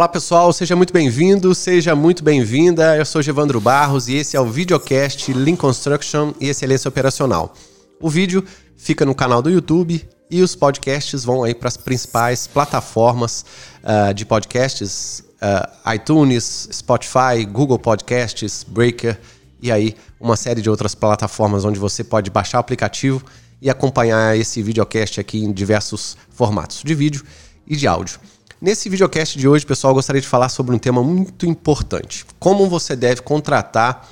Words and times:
Olá 0.00 0.08
pessoal, 0.08 0.50
seja 0.50 0.74
muito 0.74 0.94
bem-vindo, 0.94 1.54
seja 1.54 1.94
muito 1.94 2.24
bem-vinda. 2.24 2.96
Eu 2.96 3.04
sou 3.04 3.20
Gevandro 3.20 3.60
Barros 3.60 4.08
e 4.08 4.14
esse 4.14 4.34
é 4.34 4.40
o 4.40 4.46
videocast 4.46 5.30
Lean 5.30 5.56
Construction 5.56 6.32
e 6.40 6.48
Excelência 6.48 6.88
Operacional. 6.88 7.52
O 8.00 8.08
vídeo 8.08 8.42
fica 8.78 9.04
no 9.04 9.14
canal 9.14 9.42
do 9.42 9.50
YouTube 9.50 10.02
e 10.30 10.40
os 10.40 10.56
podcasts 10.56 11.22
vão 11.22 11.44
aí 11.44 11.54
para 11.54 11.68
as 11.68 11.76
principais 11.76 12.46
plataformas 12.46 13.44
uh, 13.84 14.14
de 14.14 14.24
podcasts, 14.24 15.22
uh, 15.42 15.92
iTunes, 15.94 16.70
Spotify, 16.72 17.44
Google 17.46 17.78
Podcasts, 17.78 18.64
Breaker 18.66 19.20
e 19.60 19.70
aí 19.70 19.94
uma 20.18 20.34
série 20.34 20.62
de 20.62 20.70
outras 20.70 20.94
plataformas 20.94 21.66
onde 21.66 21.78
você 21.78 22.02
pode 22.02 22.30
baixar 22.30 22.56
o 22.56 22.60
aplicativo 22.62 23.22
e 23.60 23.68
acompanhar 23.68 24.34
esse 24.34 24.62
videocast 24.62 25.20
aqui 25.20 25.44
em 25.44 25.52
diversos 25.52 26.16
formatos 26.30 26.82
de 26.82 26.94
vídeo 26.94 27.22
e 27.66 27.76
de 27.76 27.86
áudio. 27.86 28.18
Nesse 28.60 28.90
videocast 28.90 29.38
de 29.38 29.48
hoje, 29.48 29.64
pessoal, 29.64 29.92
eu 29.92 29.94
gostaria 29.94 30.20
de 30.20 30.28
falar 30.28 30.50
sobre 30.50 30.76
um 30.76 30.78
tema 30.78 31.02
muito 31.02 31.46
importante. 31.46 32.26
Como 32.38 32.68
você 32.68 32.94
deve 32.94 33.22
contratar 33.22 34.06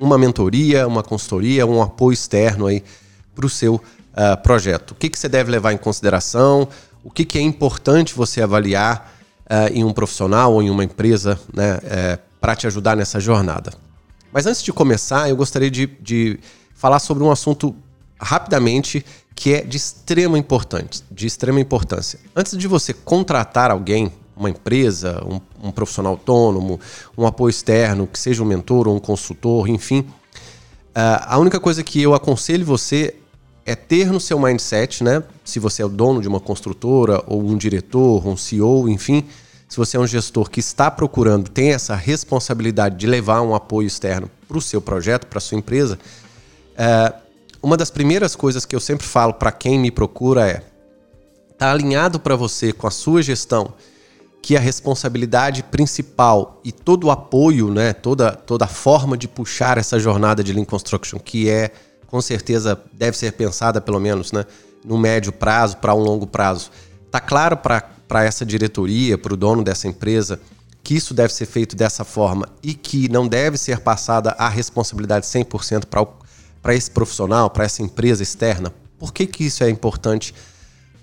uma 0.00 0.16
mentoria, 0.16 0.88
uma 0.88 1.02
consultoria, 1.02 1.66
um 1.66 1.82
apoio 1.82 2.14
externo 2.14 2.68
aí 2.68 2.82
para 3.34 3.44
o 3.44 3.50
seu 3.50 3.74
uh, 3.74 4.42
projeto. 4.42 4.92
O 4.92 4.94
que, 4.94 5.10
que 5.10 5.18
você 5.18 5.28
deve 5.28 5.50
levar 5.50 5.74
em 5.74 5.76
consideração, 5.76 6.66
o 7.04 7.10
que, 7.10 7.22
que 7.22 7.36
é 7.36 7.42
importante 7.42 8.14
você 8.14 8.40
avaliar 8.40 9.12
uh, 9.44 9.70
em 9.70 9.84
um 9.84 9.92
profissional 9.92 10.54
ou 10.54 10.62
em 10.62 10.70
uma 10.70 10.84
empresa 10.84 11.38
né, 11.52 11.74
uh, 11.74 11.80
eh, 11.84 12.18
para 12.40 12.56
te 12.56 12.66
ajudar 12.66 12.96
nessa 12.96 13.20
jornada. 13.20 13.74
Mas 14.32 14.46
antes 14.46 14.62
de 14.62 14.72
começar, 14.72 15.28
eu 15.28 15.36
gostaria 15.36 15.70
de, 15.70 15.86
de 16.00 16.40
falar 16.74 16.98
sobre 16.98 17.22
um 17.22 17.30
assunto 17.30 17.76
rapidamente 18.22 19.04
que 19.34 19.54
é 19.54 19.62
de 19.62 19.76
extrema 19.76 20.38
importância, 20.38 21.04
de 21.10 21.26
extrema 21.26 21.60
importância. 21.60 22.18
Antes 22.34 22.56
de 22.56 22.68
você 22.68 22.92
contratar 22.92 23.70
alguém, 23.70 24.12
uma 24.36 24.50
empresa, 24.50 25.22
um, 25.26 25.68
um, 25.68 25.70
profissional 25.70 26.12
autônomo, 26.12 26.80
um 27.16 27.26
apoio 27.26 27.50
externo, 27.50 28.06
que 28.06 28.18
seja 28.18 28.42
um 28.42 28.46
mentor 28.46 28.88
ou 28.88 28.96
um 28.96 29.00
consultor, 29.00 29.68
enfim, 29.68 30.00
uh, 30.00 31.26
a 31.26 31.38
única 31.38 31.58
coisa 31.58 31.82
que 31.82 32.00
eu 32.00 32.14
aconselho 32.14 32.64
você 32.64 33.16
é 33.64 33.74
ter 33.74 34.10
no 34.10 34.20
seu 34.20 34.38
mindset, 34.38 35.04
né? 35.04 35.22
Se 35.44 35.58
você 35.58 35.82
é 35.82 35.84
o 35.84 35.88
dono 35.88 36.20
de 36.20 36.28
uma 36.28 36.40
construtora 36.40 37.22
ou 37.26 37.42
um 37.42 37.56
diretor, 37.56 38.26
um 38.26 38.36
CEO, 38.36 38.88
enfim, 38.88 39.24
se 39.68 39.76
você 39.76 39.96
é 39.96 40.00
um 40.00 40.06
gestor 40.06 40.50
que 40.50 40.60
está 40.60 40.90
procurando, 40.90 41.48
tem 41.48 41.72
essa 41.72 41.94
responsabilidade 41.94 42.96
de 42.96 43.06
levar 43.06 43.40
um 43.42 43.54
apoio 43.54 43.86
externo 43.86 44.30
para 44.48 44.58
o 44.58 44.60
seu 44.60 44.80
projeto, 44.80 45.26
para 45.26 45.40
sua 45.40 45.56
empresa, 45.56 45.98
uh, 46.72 47.21
uma 47.62 47.76
das 47.76 47.90
primeiras 47.90 48.34
coisas 48.34 48.64
que 48.64 48.74
eu 48.74 48.80
sempre 48.80 49.06
falo 49.06 49.34
para 49.34 49.52
quem 49.52 49.78
me 49.78 49.90
procura 49.90 50.48
é: 50.48 50.62
tá 51.56 51.70
alinhado 51.70 52.18
para 52.18 52.34
você 52.34 52.72
com 52.72 52.86
a 52.86 52.90
sua 52.90 53.22
gestão 53.22 53.72
que 54.42 54.56
a 54.56 54.60
responsabilidade 54.60 55.62
principal 55.62 56.60
e 56.64 56.72
todo 56.72 57.04
o 57.04 57.10
apoio, 57.12 57.72
né, 57.72 57.92
toda, 57.92 58.32
toda 58.32 58.64
a 58.64 58.68
forma 58.68 59.16
de 59.16 59.28
puxar 59.28 59.78
essa 59.78 60.00
jornada 60.00 60.42
de 60.42 60.52
Lean 60.52 60.64
Construction, 60.64 61.20
que 61.20 61.48
é, 61.48 61.70
com 62.08 62.20
certeza, 62.20 62.78
deve 62.92 63.16
ser 63.16 63.32
pensada 63.34 63.80
pelo 63.80 64.00
menos 64.00 64.32
né, 64.32 64.44
no 64.84 64.98
médio 64.98 65.32
prazo 65.32 65.76
para 65.76 65.94
um 65.94 66.00
longo 66.00 66.26
prazo, 66.26 66.72
tá 67.08 67.20
claro 67.20 67.56
para 67.56 68.24
essa 68.24 68.44
diretoria, 68.44 69.16
para 69.16 69.32
o 69.32 69.36
dono 69.36 69.62
dessa 69.62 69.86
empresa, 69.86 70.40
que 70.82 70.96
isso 70.96 71.14
deve 71.14 71.32
ser 71.32 71.46
feito 71.46 71.76
dessa 71.76 72.02
forma 72.04 72.48
e 72.64 72.74
que 72.74 73.08
não 73.08 73.28
deve 73.28 73.56
ser 73.56 73.78
passada 73.78 74.34
a 74.36 74.48
responsabilidade 74.48 75.24
100% 75.24 75.86
para 75.86 76.02
o 76.02 76.08
para 76.62 76.74
esse 76.74 76.90
profissional, 76.90 77.50
para 77.50 77.64
essa 77.64 77.82
empresa 77.82 78.22
externa. 78.22 78.72
Por 78.98 79.12
que, 79.12 79.26
que 79.26 79.44
isso 79.44 79.64
é 79.64 79.68
importante 79.68 80.34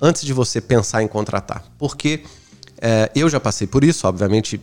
antes 0.02 0.24
de 0.24 0.32
você 0.32 0.62
pensar 0.62 1.04
em 1.04 1.08
contratar? 1.08 1.66
Porque 1.78 2.24
é, 2.82 3.12
eu 3.14 3.30
já 3.30 3.40
passei 3.40 3.68
por 3.68 3.84
isso, 3.84 4.08
obviamente, 4.08 4.60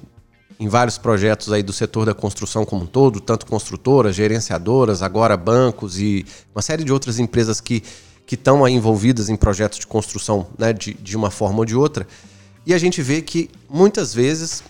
em 0.58 0.68
vários 0.68 0.96
projetos 0.96 1.52
aí 1.52 1.62
do 1.62 1.72
setor 1.72 2.06
da 2.06 2.14
construção 2.14 2.64
como 2.64 2.84
um 2.84 2.86
todo, 2.86 3.20
tanto 3.20 3.44
construtoras, 3.44 4.16
gerenciadoras, 4.16 5.02
agora 5.02 5.36
bancos 5.36 5.98
e 5.98 6.24
uma 6.54 6.62
série 6.62 6.82
de 6.82 6.90
outras 6.90 7.18
empresas 7.18 7.60
que 7.60 7.82
que 8.26 8.34
estão 8.34 8.66
envolvidas 8.68 9.28
em 9.28 9.36
projetos 9.36 9.78
de 9.78 9.86
construção 9.86 10.48
né, 10.58 10.72
de, 10.72 10.92
de 10.94 11.16
uma 11.16 11.30
forma 11.30 11.60
ou 11.60 11.64
de 11.64 11.76
outra. 11.76 12.06
E 12.66 12.74
a 12.74 12.78
gente 12.78 13.00
vê 13.00 13.22
que 13.22 13.48
muitas 13.70 14.12
vezes 14.12 14.64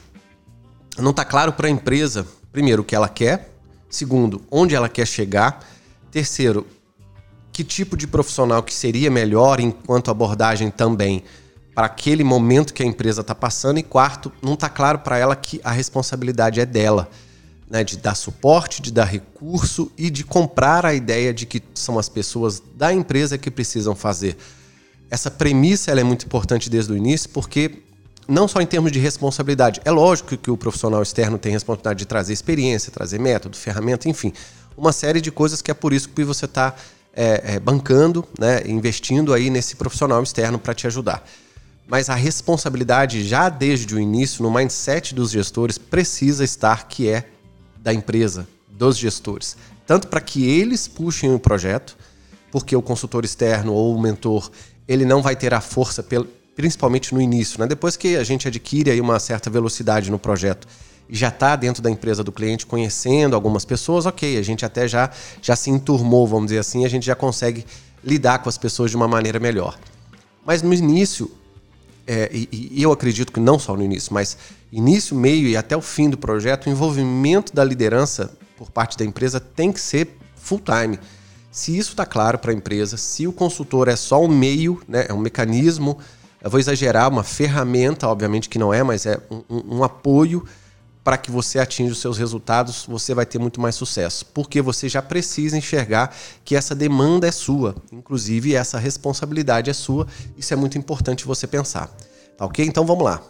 não 0.98 1.10
está 1.10 1.24
claro 1.24 1.54
para 1.54 1.66
a 1.66 1.70
empresa, 1.70 2.26
primeiro, 2.52 2.82
o 2.82 2.84
que 2.84 2.94
ela 2.94 3.08
quer, 3.08 3.50
segundo, 3.88 4.42
onde 4.50 4.74
ela 4.74 4.88
quer 4.88 5.06
chegar 5.06 5.66
Terceiro, 6.16 6.66
que 7.52 7.62
tipo 7.62 7.94
de 7.94 8.06
profissional 8.06 8.62
que 8.62 8.72
seria 8.72 9.10
melhor 9.10 9.60
enquanto 9.60 10.10
abordagem 10.10 10.70
também 10.70 11.22
para 11.74 11.84
aquele 11.84 12.24
momento 12.24 12.72
que 12.72 12.82
a 12.82 12.86
empresa 12.86 13.20
está 13.20 13.34
passando. 13.34 13.76
E 13.76 13.82
quarto, 13.82 14.32
não 14.40 14.54
está 14.54 14.66
claro 14.66 15.00
para 15.00 15.18
ela 15.18 15.36
que 15.36 15.60
a 15.62 15.70
responsabilidade 15.70 16.58
é 16.58 16.64
dela, 16.64 17.10
né, 17.68 17.84
de 17.84 17.98
dar 17.98 18.14
suporte, 18.14 18.80
de 18.80 18.90
dar 18.90 19.04
recurso 19.04 19.92
e 19.98 20.08
de 20.08 20.24
comprar 20.24 20.86
a 20.86 20.94
ideia 20.94 21.34
de 21.34 21.44
que 21.44 21.62
são 21.74 21.98
as 21.98 22.08
pessoas 22.08 22.62
da 22.74 22.90
empresa 22.94 23.36
que 23.36 23.50
precisam 23.50 23.94
fazer. 23.94 24.38
Essa 25.10 25.30
premissa 25.30 25.90
é 25.90 26.02
muito 26.02 26.24
importante 26.24 26.70
desde 26.70 26.94
o 26.94 26.96
início, 26.96 27.28
porque 27.28 27.82
não 28.26 28.48
só 28.48 28.62
em 28.62 28.66
termos 28.66 28.90
de 28.90 28.98
responsabilidade. 28.98 29.82
É 29.84 29.90
lógico 29.90 30.34
que 30.34 30.50
o 30.50 30.56
profissional 30.56 31.02
externo 31.02 31.36
tem 31.36 31.52
responsabilidade 31.52 31.98
de 31.98 32.06
trazer 32.06 32.32
experiência, 32.32 32.90
trazer 32.90 33.20
método, 33.20 33.54
ferramenta, 33.54 34.08
enfim 34.08 34.32
uma 34.76 34.92
série 34.92 35.20
de 35.20 35.30
coisas 35.30 35.62
que 35.62 35.70
é 35.70 35.74
por 35.74 35.92
isso 35.92 36.08
que 36.08 36.24
você 36.24 36.44
está 36.44 36.74
é, 37.14 37.54
é, 37.54 37.60
bancando, 37.60 38.26
né, 38.38 38.62
investindo 38.66 39.32
aí 39.32 39.48
nesse 39.48 39.74
profissional 39.74 40.22
externo 40.22 40.58
para 40.58 40.74
te 40.74 40.86
ajudar. 40.86 41.26
Mas 41.88 42.10
a 42.10 42.14
responsabilidade 42.14 43.26
já 43.26 43.48
desde 43.48 43.94
o 43.94 43.98
início, 43.98 44.42
no 44.42 44.50
mindset 44.50 45.14
dos 45.14 45.30
gestores, 45.30 45.78
precisa 45.78 46.44
estar 46.44 46.88
que 46.88 47.08
é 47.08 47.28
da 47.78 47.94
empresa, 47.94 48.46
dos 48.68 48.98
gestores. 48.98 49.56
Tanto 49.86 50.08
para 50.08 50.20
que 50.20 50.44
eles 50.44 50.88
puxem 50.88 51.32
o 51.32 51.38
projeto, 51.38 51.96
porque 52.50 52.74
o 52.74 52.82
consultor 52.82 53.24
externo 53.24 53.72
ou 53.72 53.94
o 53.94 54.00
mentor, 54.00 54.50
ele 54.86 55.04
não 55.04 55.22
vai 55.22 55.36
ter 55.36 55.54
a 55.54 55.60
força, 55.60 56.04
principalmente 56.56 57.14
no 57.14 57.20
início. 57.20 57.60
Né? 57.60 57.66
Depois 57.66 57.96
que 57.96 58.16
a 58.16 58.24
gente 58.24 58.48
adquire 58.48 58.90
aí 58.90 59.00
uma 59.00 59.20
certa 59.20 59.48
velocidade 59.48 60.10
no 60.10 60.18
projeto 60.18 60.66
já 61.08 61.28
está 61.28 61.54
dentro 61.56 61.82
da 61.82 61.90
empresa 61.90 62.24
do 62.24 62.32
cliente, 62.32 62.66
conhecendo 62.66 63.34
algumas 63.34 63.64
pessoas, 63.64 64.06
ok, 64.06 64.38
a 64.38 64.42
gente 64.42 64.64
até 64.64 64.88
já, 64.88 65.10
já 65.40 65.54
se 65.54 65.70
enturmou, 65.70 66.26
vamos 66.26 66.46
dizer 66.46 66.58
assim, 66.58 66.84
a 66.84 66.88
gente 66.88 67.06
já 67.06 67.14
consegue 67.14 67.64
lidar 68.02 68.38
com 68.40 68.48
as 68.48 68.58
pessoas 68.58 68.90
de 68.90 68.96
uma 68.96 69.08
maneira 69.08 69.38
melhor. 69.38 69.78
Mas 70.44 70.62
no 70.62 70.72
início, 70.72 71.30
é, 72.06 72.30
e, 72.32 72.48
e 72.72 72.82
eu 72.82 72.92
acredito 72.92 73.32
que 73.32 73.40
não 73.40 73.58
só 73.58 73.76
no 73.76 73.82
início, 73.82 74.12
mas 74.14 74.36
início, 74.72 75.16
meio 75.16 75.48
e 75.48 75.56
até 75.56 75.76
o 75.76 75.80
fim 75.80 76.08
do 76.10 76.16
projeto, 76.18 76.66
o 76.66 76.70
envolvimento 76.70 77.54
da 77.54 77.64
liderança 77.64 78.30
por 78.56 78.70
parte 78.70 78.96
da 78.96 79.04
empresa 79.04 79.40
tem 79.40 79.72
que 79.72 79.80
ser 79.80 80.16
full 80.36 80.60
time. 80.60 80.98
Se 81.50 81.76
isso 81.76 81.90
está 81.90 82.04
claro 82.04 82.38
para 82.38 82.50
a 82.50 82.54
empresa, 82.54 82.96
se 82.96 83.26
o 83.26 83.32
consultor 83.32 83.88
é 83.88 83.96
só 83.96 84.22
um 84.22 84.28
meio, 84.28 84.80
né, 84.86 85.06
é 85.08 85.12
um 85.12 85.18
mecanismo, 85.18 85.98
eu 86.42 86.50
vou 86.50 86.60
exagerar, 86.60 87.10
uma 87.10 87.24
ferramenta, 87.24 88.06
obviamente 88.06 88.48
que 88.48 88.58
não 88.58 88.72
é, 88.72 88.82
mas 88.82 89.06
é 89.06 89.18
um, 89.30 89.42
um, 89.48 89.76
um 89.78 89.84
apoio 89.84 90.44
para 91.06 91.16
que 91.16 91.30
você 91.30 91.60
atinja 91.60 91.92
os 91.92 92.00
seus 92.00 92.18
resultados, 92.18 92.84
você 92.84 93.14
vai 93.14 93.24
ter 93.24 93.38
muito 93.38 93.60
mais 93.60 93.76
sucesso, 93.76 94.26
porque 94.34 94.60
você 94.60 94.88
já 94.88 95.00
precisa 95.00 95.56
enxergar 95.56 96.12
que 96.44 96.56
essa 96.56 96.74
demanda 96.74 97.28
é 97.28 97.30
sua, 97.30 97.76
inclusive 97.92 98.56
essa 98.56 98.76
responsabilidade 98.76 99.70
é 99.70 99.72
sua. 99.72 100.08
Isso 100.36 100.52
é 100.52 100.56
muito 100.56 100.76
importante 100.76 101.24
você 101.24 101.46
pensar. 101.46 101.96
Tá 102.36 102.44
ok? 102.44 102.66
Então 102.66 102.84
vamos 102.84 103.04
lá. 103.04 103.22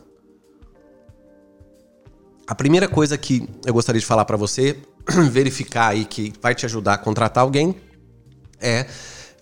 A 2.47 2.55
primeira 2.55 2.89
coisa 2.89 3.19
que 3.19 3.47
eu 3.67 3.75
gostaria 3.75 4.01
de 4.01 4.07
falar 4.07 4.25
para 4.25 4.39
você, 4.39 4.79
verificar 5.31 5.89
aí 5.89 6.07
que 6.07 6.33
vai 6.41 6.55
te 6.55 6.65
ajudar 6.65 6.95
a 6.95 6.99
contratar 6.99 7.43
alguém, 7.45 7.77
é 8.59 8.87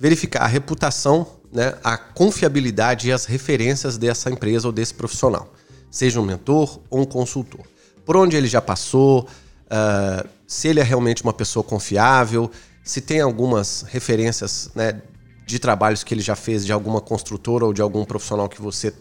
verificar 0.01 0.43
a 0.43 0.49
reputação, 0.49 1.25
né, 1.53 1.79
a 1.85 1.97
confiabilidade 1.97 3.11
e 3.11 3.13
as 3.13 3.27
referências 3.27 3.97
dessa 3.97 4.29
empresa 4.29 4.67
ou 4.67 4.73
desse 4.73 4.93
profissional, 4.93 5.55
seja 5.89 6.21
um 6.21 6.25
mentor 6.25 6.81
ou 6.91 7.03
um 7.03 7.05
consultor 7.05 7.65
por 8.05 8.17
onde 8.17 8.37
ele 8.37 8.47
já 8.47 8.61
passou, 8.61 9.29
uh, 9.67 10.29
se 10.47 10.69
ele 10.69 10.81
é 10.81 10.83
realmente 10.83 11.23
uma 11.23 11.33
pessoa 11.33 11.63
confiável, 11.63 12.51
se 12.83 13.01
tem 13.01 13.21
algumas 13.21 13.83
referências 13.89 14.71
né, 14.75 15.01
de 15.47 15.59
trabalhos 15.59 16.05
que 16.05 16.13
ele 16.13 16.21
já 16.21 16.37
fez 16.37 16.65
de 16.65 16.73
alguma 16.73 17.01
construtora 17.01 17.65
ou 17.65 17.73
de 17.73 17.81
algum 17.81 18.05
profissional 18.05 18.49
que 18.49 18.61
você 18.61 18.93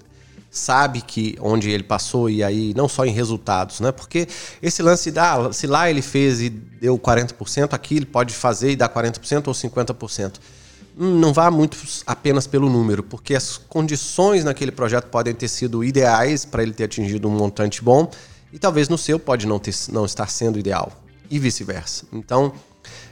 sabe 0.49 1.01
que 1.01 1.35
onde 1.41 1.69
ele 1.71 1.83
passou 1.83 2.29
e 2.29 2.43
aí 2.43 2.73
não 2.75 2.87
só 2.87 3.05
em 3.05 3.11
resultados, 3.11 3.79
né? 3.79 3.91
Porque 3.91 4.27
esse 4.61 4.83
lance 4.83 5.09
da 5.09 5.51
se 5.51 5.65
lá 5.65 5.89
ele 5.89 6.01
fez 6.01 6.41
e 6.41 6.49
deu 6.49 6.97
40%, 6.97 7.73
aqui 7.73 7.97
ele 7.97 8.05
pode 8.05 8.35
fazer 8.35 8.71
e 8.71 8.75
dar 8.75 8.87
40% 8.87 9.47
ou 9.47 9.53
50%. 9.53 10.33
Hum, 10.95 11.17
não 11.19 11.33
vá 11.33 11.49
muito 11.49 11.75
apenas 12.05 12.45
pelo 12.45 12.69
número, 12.69 13.01
porque 13.01 13.33
as 13.33 13.57
condições 13.57 14.43
naquele 14.43 14.71
projeto 14.71 15.05
podem 15.05 15.33
ter 15.33 15.47
sido 15.47 15.83
ideais 15.83 16.45
para 16.45 16.61
ele 16.61 16.71
ter 16.71 16.83
atingido 16.83 17.27
um 17.27 17.31
montante 17.31 17.83
bom 17.83 18.11
e 18.53 18.59
talvez 18.59 18.87
no 18.87 18.97
seu 18.97 19.17
pode 19.17 19.47
não, 19.47 19.57
ter, 19.57 19.75
não 19.89 20.05
estar 20.05 20.29
sendo 20.29 20.59
ideal 20.59 20.91
e 21.29 21.39
vice-versa. 21.39 22.05
Então, 22.13 22.53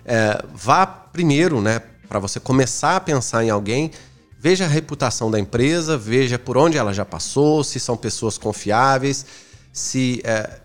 é, 0.05 0.39
vá 0.53 0.85
primeiro, 0.85 1.59
né, 1.59 1.81
para 2.07 2.19
você 2.19 2.39
começar 2.39 2.95
a 2.95 2.99
pensar 2.99 3.43
em 3.43 3.49
alguém, 3.49 3.91
veja 4.39 4.65
a 4.65 4.67
reputação 4.67 5.31
da 5.31 5.39
empresa, 5.39 5.97
veja 5.97 6.37
por 6.37 6.57
onde 6.57 6.77
ela 6.77 6.93
já 6.93 7.03
passou, 7.03 7.63
se 7.63 7.79
são 7.79 7.97
pessoas 7.97 8.37
confiáveis, 8.37 9.25
se 9.73 10.21
é, 10.23 10.59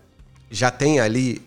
já 0.50 0.70
tem 0.70 1.00
ali 1.00 1.43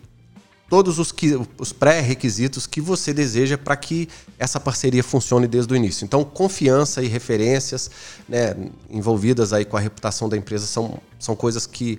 todos 0.70 1.00
os, 1.00 1.12
os 1.58 1.72
pré-requisitos 1.72 2.64
que 2.64 2.80
você 2.80 3.12
deseja 3.12 3.58
para 3.58 3.76
que 3.76 4.08
essa 4.38 4.60
parceria 4.60 5.02
funcione 5.02 5.48
desde 5.48 5.72
o 5.72 5.76
início. 5.76 6.04
Então, 6.04 6.24
confiança 6.24 7.02
e 7.02 7.08
referências 7.08 7.90
né, 8.28 8.54
envolvidas 8.88 9.52
aí 9.52 9.64
com 9.64 9.76
a 9.76 9.80
reputação 9.80 10.28
da 10.28 10.36
empresa 10.36 10.66
são, 10.66 11.00
são 11.18 11.34
coisas 11.34 11.66
que, 11.66 11.98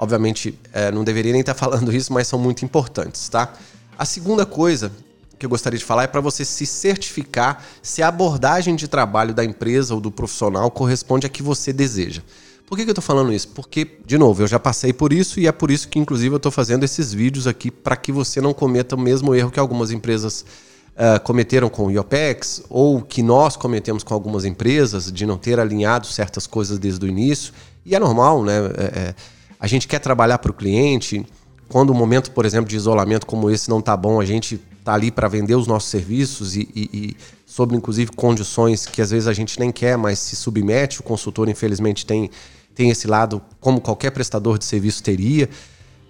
obviamente, 0.00 0.58
é, 0.72 0.90
não 0.90 1.04
deveria 1.04 1.30
nem 1.30 1.42
estar 1.42 1.52
falando 1.54 1.94
isso, 1.94 2.10
mas 2.10 2.26
são 2.26 2.38
muito 2.38 2.64
importantes, 2.64 3.28
tá? 3.28 3.52
A 3.98 4.06
segunda 4.06 4.46
coisa 4.46 4.90
que 5.38 5.44
eu 5.44 5.50
gostaria 5.50 5.78
de 5.78 5.84
falar 5.84 6.04
é 6.04 6.06
para 6.06 6.22
você 6.22 6.42
se 6.42 6.64
certificar 6.64 7.64
se 7.82 8.02
a 8.02 8.08
abordagem 8.08 8.74
de 8.74 8.88
trabalho 8.88 9.34
da 9.34 9.44
empresa 9.44 9.94
ou 9.94 10.00
do 10.00 10.10
profissional 10.10 10.70
corresponde 10.70 11.26
a 11.26 11.30
que 11.30 11.42
você 11.42 11.70
deseja. 11.72 12.22
Por 12.66 12.76
que, 12.76 12.84
que 12.84 12.90
eu 12.90 12.92
estou 12.92 13.02
falando 13.02 13.32
isso? 13.32 13.48
Porque, 13.48 13.98
de 14.06 14.16
novo, 14.16 14.42
eu 14.42 14.46
já 14.46 14.58
passei 14.58 14.92
por 14.92 15.12
isso 15.12 15.38
e 15.38 15.46
é 15.46 15.52
por 15.52 15.70
isso 15.70 15.88
que, 15.88 15.98
inclusive, 15.98 16.32
eu 16.32 16.38
estou 16.38 16.52
fazendo 16.52 16.84
esses 16.84 17.12
vídeos 17.12 17.46
aqui 17.46 17.70
para 17.70 17.96
que 17.96 18.12
você 18.12 18.40
não 18.40 18.54
cometa 18.54 18.96
o 18.96 18.98
mesmo 18.98 19.34
erro 19.34 19.50
que 19.50 19.60
algumas 19.60 19.90
empresas 19.90 20.44
uh, 20.92 21.20
cometeram 21.24 21.68
com 21.68 21.86
o 21.86 21.90
IOPEX 21.90 22.62
ou 22.70 23.02
que 23.02 23.22
nós 23.22 23.56
cometemos 23.56 24.02
com 24.02 24.14
algumas 24.14 24.44
empresas 24.44 25.12
de 25.12 25.26
não 25.26 25.36
ter 25.36 25.58
alinhado 25.58 26.06
certas 26.06 26.46
coisas 26.46 26.78
desde 26.78 27.04
o 27.04 27.08
início. 27.08 27.52
E 27.84 27.94
é 27.94 27.98
normal, 27.98 28.44
né? 28.44 28.56
É, 28.76 28.84
é, 28.84 29.14
a 29.60 29.66
gente 29.66 29.86
quer 29.86 29.98
trabalhar 29.98 30.38
para 30.38 30.50
o 30.50 30.54
cliente. 30.54 31.24
Quando 31.68 31.90
o 31.90 31.92
um 31.92 31.96
momento, 31.96 32.32
por 32.32 32.44
exemplo, 32.44 32.68
de 32.68 32.76
isolamento 32.76 33.26
como 33.26 33.50
esse 33.50 33.68
não 33.68 33.78
está 33.78 33.96
bom, 33.96 34.20
a 34.20 34.24
gente 34.24 34.60
está 34.78 34.94
ali 34.94 35.10
para 35.10 35.28
vender 35.28 35.54
os 35.54 35.66
nossos 35.66 35.90
serviços 35.90 36.56
e, 36.56 36.68
e, 36.74 36.90
e 36.92 37.16
sob, 37.46 37.76
inclusive, 37.76 38.10
condições 38.12 38.86
que 38.86 39.00
às 39.02 39.10
vezes 39.10 39.28
a 39.28 39.32
gente 39.32 39.60
nem 39.60 39.70
quer, 39.70 39.96
mas 39.96 40.18
se 40.18 40.34
submete. 40.34 41.00
O 41.00 41.02
consultor, 41.02 41.48
infelizmente, 41.48 42.04
tem 42.04 42.30
tem 42.74 42.88
esse 42.90 43.06
lado, 43.06 43.42
como 43.60 43.80
qualquer 43.80 44.10
prestador 44.10 44.58
de 44.58 44.64
serviço 44.64 45.02
teria. 45.02 45.48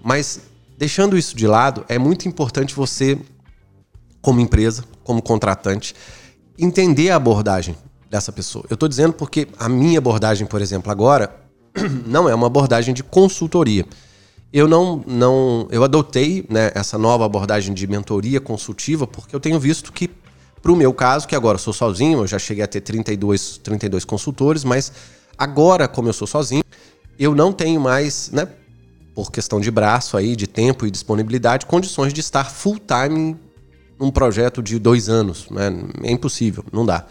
Mas 0.04 0.40
deixando 0.78 1.18
isso 1.18 1.36
de 1.36 1.46
lado, 1.46 1.84
é 1.88 1.98
muito 1.98 2.28
importante 2.28 2.74
você, 2.74 3.18
como 4.22 4.40
empresa, 4.40 4.84
como 5.02 5.20
contratante, 5.20 5.94
entender 6.58 7.10
a 7.10 7.16
abordagem 7.16 7.76
dessa 8.08 8.30
pessoa. 8.30 8.64
Eu 8.70 8.74
estou 8.74 8.88
dizendo 8.88 9.12
porque 9.12 9.48
a 9.58 9.68
minha 9.68 9.98
abordagem, 9.98 10.46
por 10.46 10.62
exemplo, 10.62 10.92
agora, 10.92 11.34
não 12.06 12.28
é 12.28 12.34
uma 12.34 12.46
abordagem 12.46 12.94
de 12.94 13.02
consultoria. 13.02 13.86
Eu 14.52 14.66
não, 14.66 15.04
não, 15.06 15.68
eu 15.70 15.84
adotei 15.84 16.44
né, 16.48 16.72
essa 16.74 16.98
nova 16.98 17.24
abordagem 17.24 17.72
de 17.72 17.86
mentoria 17.86 18.40
consultiva 18.40 19.06
porque 19.06 19.34
eu 19.34 19.40
tenho 19.40 19.60
visto 19.60 19.92
que, 19.92 20.10
para 20.60 20.72
o 20.72 20.76
meu 20.76 20.92
caso, 20.92 21.28
que 21.28 21.36
agora 21.36 21.56
sou 21.56 21.72
sozinho, 21.72 22.20
eu 22.20 22.26
já 22.26 22.38
cheguei 22.38 22.64
a 22.64 22.66
ter 22.66 22.80
32, 22.80 23.58
32 23.58 24.04
consultores, 24.04 24.64
mas 24.64 24.92
Agora, 25.40 25.88
como 25.88 26.06
eu 26.06 26.12
sou 26.12 26.26
sozinho, 26.26 26.62
eu 27.18 27.34
não 27.34 27.50
tenho 27.50 27.80
mais, 27.80 28.30
né, 28.30 28.46
por 29.14 29.32
questão 29.32 29.58
de 29.58 29.70
braço 29.70 30.18
aí, 30.18 30.36
de 30.36 30.46
tempo 30.46 30.84
e 30.84 30.90
disponibilidade, 30.90 31.64
condições 31.64 32.12
de 32.12 32.20
estar 32.20 32.44
full 32.44 32.78
time 32.78 33.34
num 33.98 34.10
projeto 34.10 34.62
de 34.62 34.78
dois 34.78 35.08
anos. 35.08 35.48
Né? 35.48 35.72
É 36.02 36.10
impossível, 36.12 36.62
não 36.70 36.84
dá. 36.84 37.06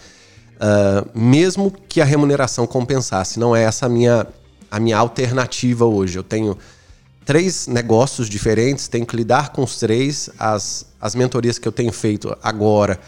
Uh, 0.58 1.20
mesmo 1.20 1.72
que 1.72 2.00
a 2.02 2.06
remuneração 2.06 2.68
compensasse, 2.68 3.40
não 3.40 3.56
é 3.56 3.64
essa 3.64 3.88
a 3.88 3.90
minha, 3.90 4.28
a 4.70 4.80
minha 4.80 4.98
alternativa 4.98 5.86
hoje. 5.86 6.18
Eu 6.18 6.24
tenho 6.24 6.58
três 7.26 7.68
negócios 7.68 8.30
diferentes, 8.30 8.88
tenho 8.88 9.06
que 9.06 9.16
lidar 9.16 9.50
com 9.50 9.64
os 9.64 9.78
três. 9.78 10.30
As, 10.38 10.86
as 11.00 11.16
mentorias 11.16 11.60
que 11.60 11.68
eu 11.68 11.72
tenho 11.72 11.92
feito 11.92 12.36
agora, 12.42 13.00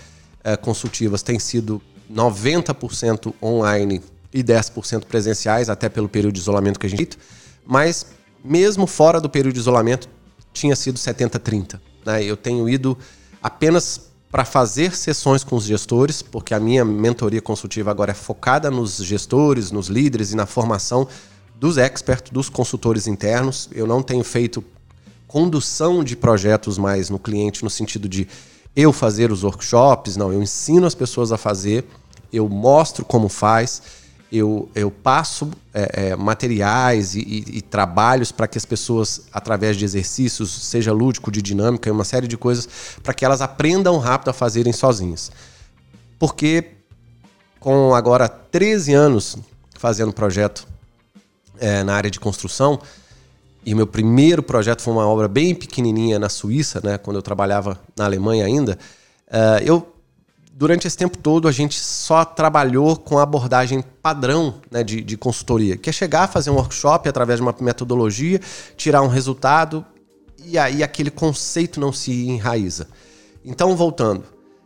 uh, 0.45 0.59
consultivas, 0.61 1.21
têm 1.23 1.39
sido 1.39 1.81
90% 2.11 3.33
online 3.41 4.01
e 4.33 4.43
10% 4.43 5.05
presenciais, 5.05 5.69
até 5.69 5.89
pelo 5.89 6.07
período 6.07 6.33
de 6.33 6.39
isolamento 6.39 6.79
que 6.79 6.87
a 6.87 6.89
gente 6.89 7.17
mas 7.65 8.07
mesmo 8.43 8.87
fora 8.87 9.21
do 9.21 9.29
período 9.29 9.53
de 9.53 9.59
isolamento 9.59 10.09
tinha 10.53 10.75
sido 10.75 10.97
70-30. 10.97 11.79
Né? 12.05 12.23
Eu 12.23 12.35
tenho 12.35 12.67
ido 12.67 12.97
apenas 13.41 14.09
para 14.31 14.45
fazer 14.45 14.95
sessões 14.95 15.43
com 15.43 15.55
os 15.55 15.65
gestores, 15.65 16.21
porque 16.21 16.53
a 16.53 16.59
minha 16.59 16.85
mentoria 16.85 17.41
consultiva 17.41 17.91
agora 17.91 18.11
é 18.11 18.13
focada 18.13 18.71
nos 18.71 18.97
gestores, 18.97 19.71
nos 19.71 19.87
líderes 19.87 20.31
e 20.31 20.35
na 20.35 20.45
formação 20.45 21.07
dos 21.61 21.77
experts, 21.77 22.31
dos 22.31 22.49
consultores 22.49 23.05
internos. 23.05 23.69
Eu 23.71 23.85
não 23.85 24.01
tenho 24.01 24.23
feito 24.23 24.63
condução 25.27 26.03
de 26.03 26.15
projetos 26.15 26.79
mais 26.79 27.07
no 27.11 27.19
cliente 27.19 27.63
no 27.63 27.69
sentido 27.69 28.09
de 28.09 28.27
eu 28.75 28.91
fazer 28.91 29.31
os 29.31 29.43
workshops, 29.43 30.17
não, 30.17 30.33
eu 30.33 30.41
ensino 30.41 30.87
as 30.87 30.95
pessoas 30.95 31.31
a 31.31 31.37
fazer, 31.37 31.85
eu 32.33 32.49
mostro 32.49 33.05
como 33.05 33.29
faz 33.29 33.81
eu, 34.31 34.69
eu 34.73 34.89
passo 34.89 35.51
é, 35.73 36.07
é, 36.07 36.15
materiais 36.15 37.15
e, 37.15 37.19
e, 37.19 37.57
e 37.57 37.61
trabalhos 37.61 38.31
para 38.31 38.47
que 38.47 38.57
as 38.57 38.65
pessoas, 38.65 39.23
através 39.31 39.75
de 39.75 39.83
exercícios, 39.83 40.49
seja 40.49 40.93
lúdico, 40.93 41.29
de 41.29 41.41
dinâmica 41.41 41.89
e 41.89 41.91
uma 41.91 42.05
série 42.05 42.27
de 42.27 42.37
coisas, 42.37 42.67
para 43.03 43.13
que 43.13 43.25
elas 43.25 43.41
aprendam 43.41 43.97
rápido 43.99 44.29
a 44.29 44.33
fazerem 44.33 44.71
sozinhas. 44.71 45.31
Porque 46.17 46.71
com 47.59 47.93
agora 47.93 48.29
13 48.29 48.93
anos 48.93 49.37
fazendo 49.77 50.13
projeto 50.13 50.70
é, 51.61 51.83
na 51.83 51.95
área 51.95 52.11
de 52.11 52.19
construção, 52.19 52.79
e 53.63 53.75
meu 53.75 53.85
primeiro 53.85 54.41
projeto 54.41 54.81
foi 54.81 54.91
uma 54.91 55.07
obra 55.07 55.27
bem 55.27 55.53
pequenininha 55.53 56.17
na 56.17 56.27
Suíça, 56.27 56.81
né, 56.83 56.97
quando 56.97 57.17
eu 57.17 57.21
trabalhava 57.21 57.79
na 57.95 58.05
Alemanha 58.05 58.43
ainda, 58.43 58.77
uh, 59.27 59.63
eu 59.63 59.87
durante 60.51 60.85
esse 60.85 60.97
tempo 60.97 61.17
todo 61.17 61.47
a 61.47 61.51
gente 61.51 61.79
só 61.79 62.25
trabalhou 62.25 62.97
com 62.97 63.17
a 63.17 63.23
abordagem 63.23 63.83
padrão 64.01 64.55
né, 64.69 64.83
de, 64.83 65.01
de 65.01 65.17
consultoria, 65.17 65.77
que 65.77 65.89
é 65.89 65.93
chegar 65.93 66.23
a 66.23 66.27
fazer 66.27 66.49
um 66.49 66.55
workshop 66.55 67.07
através 67.07 67.37
de 67.37 67.43
uma 67.43 67.55
metodologia, 67.59 68.39
tirar 68.75 69.01
um 69.01 69.07
resultado 69.07 69.85
e 70.43 70.57
aí 70.57 70.83
aquele 70.83 71.09
conceito 71.09 71.79
não 71.79 71.93
se 71.93 72.11
enraiza. 72.11 72.87
Então, 73.43 73.75
voltando, 73.75 74.23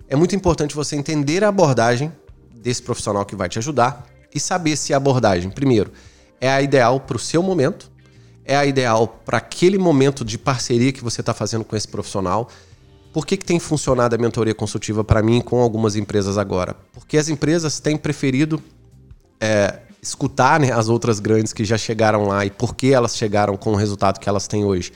é 0.09 0.16
muito 0.16 0.35
importante 0.35 0.75
você 0.75 0.95
entender 0.95 1.44
a 1.44 1.47
abordagem 1.47 2.11
desse 2.54 2.81
profissional 2.81 3.25
que 3.25 3.35
vai 3.35 3.47
te 3.47 3.59
ajudar 3.59 4.06
e 4.33 4.40
saber 4.40 4.75
se 4.75 4.94
a 4.94 4.97
abordagem, 4.97 5.49
primeiro, 5.49 5.92
é 6.39 6.49
a 6.49 6.61
ideal 6.61 6.99
para 6.99 7.18
o 7.18 7.19
seu 7.19 7.42
momento, 7.42 7.92
é 8.44 8.56
a 8.56 8.65
ideal 8.65 9.07
para 9.25 9.37
aquele 9.37 9.77
momento 9.77 10.23
de 10.23 10.37
parceria 10.37 10.92
que 10.92 11.04
você 11.04 11.21
está 11.21 11.33
fazendo 11.33 11.63
com 11.63 11.75
esse 11.75 11.87
profissional 11.87 12.49
por 13.15 13.25
que, 13.25 13.37
que 13.37 13.45
tem 13.45 13.61
funcionado 13.61 14.13
a 14.13 14.18
mentoria 14.18 14.54
consultiva 14.54 15.01
para 15.01 15.23
mim 15.23 15.39
com 15.39 15.61
algumas 15.61 15.95
empresas 15.95 16.37
agora? 16.37 16.75
Porque 16.92 17.18
as 17.18 17.30
empresas 17.30 17.80
têm 17.80 17.95
preferido 17.95 18.61
é, 19.39 19.80
escutar 20.01 20.59
né, 20.59 20.73
as 20.73 20.89
outras 20.89 21.21
grandes 21.21 21.54
que 21.54 21.63
já 21.63 21.77
chegaram 21.77 22.27
lá 22.27 22.45
e 22.45 22.49
por 22.49 22.75
que 22.75 22.92
elas 22.92 23.15
chegaram 23.15 23.56
com 23.56 23.71
o 23.71 23.75
resultado 23.77 24.19
que 24.19 24.27
elas 24.27 24.49
têm 24.49 24.65
hoje. 24.65 24.92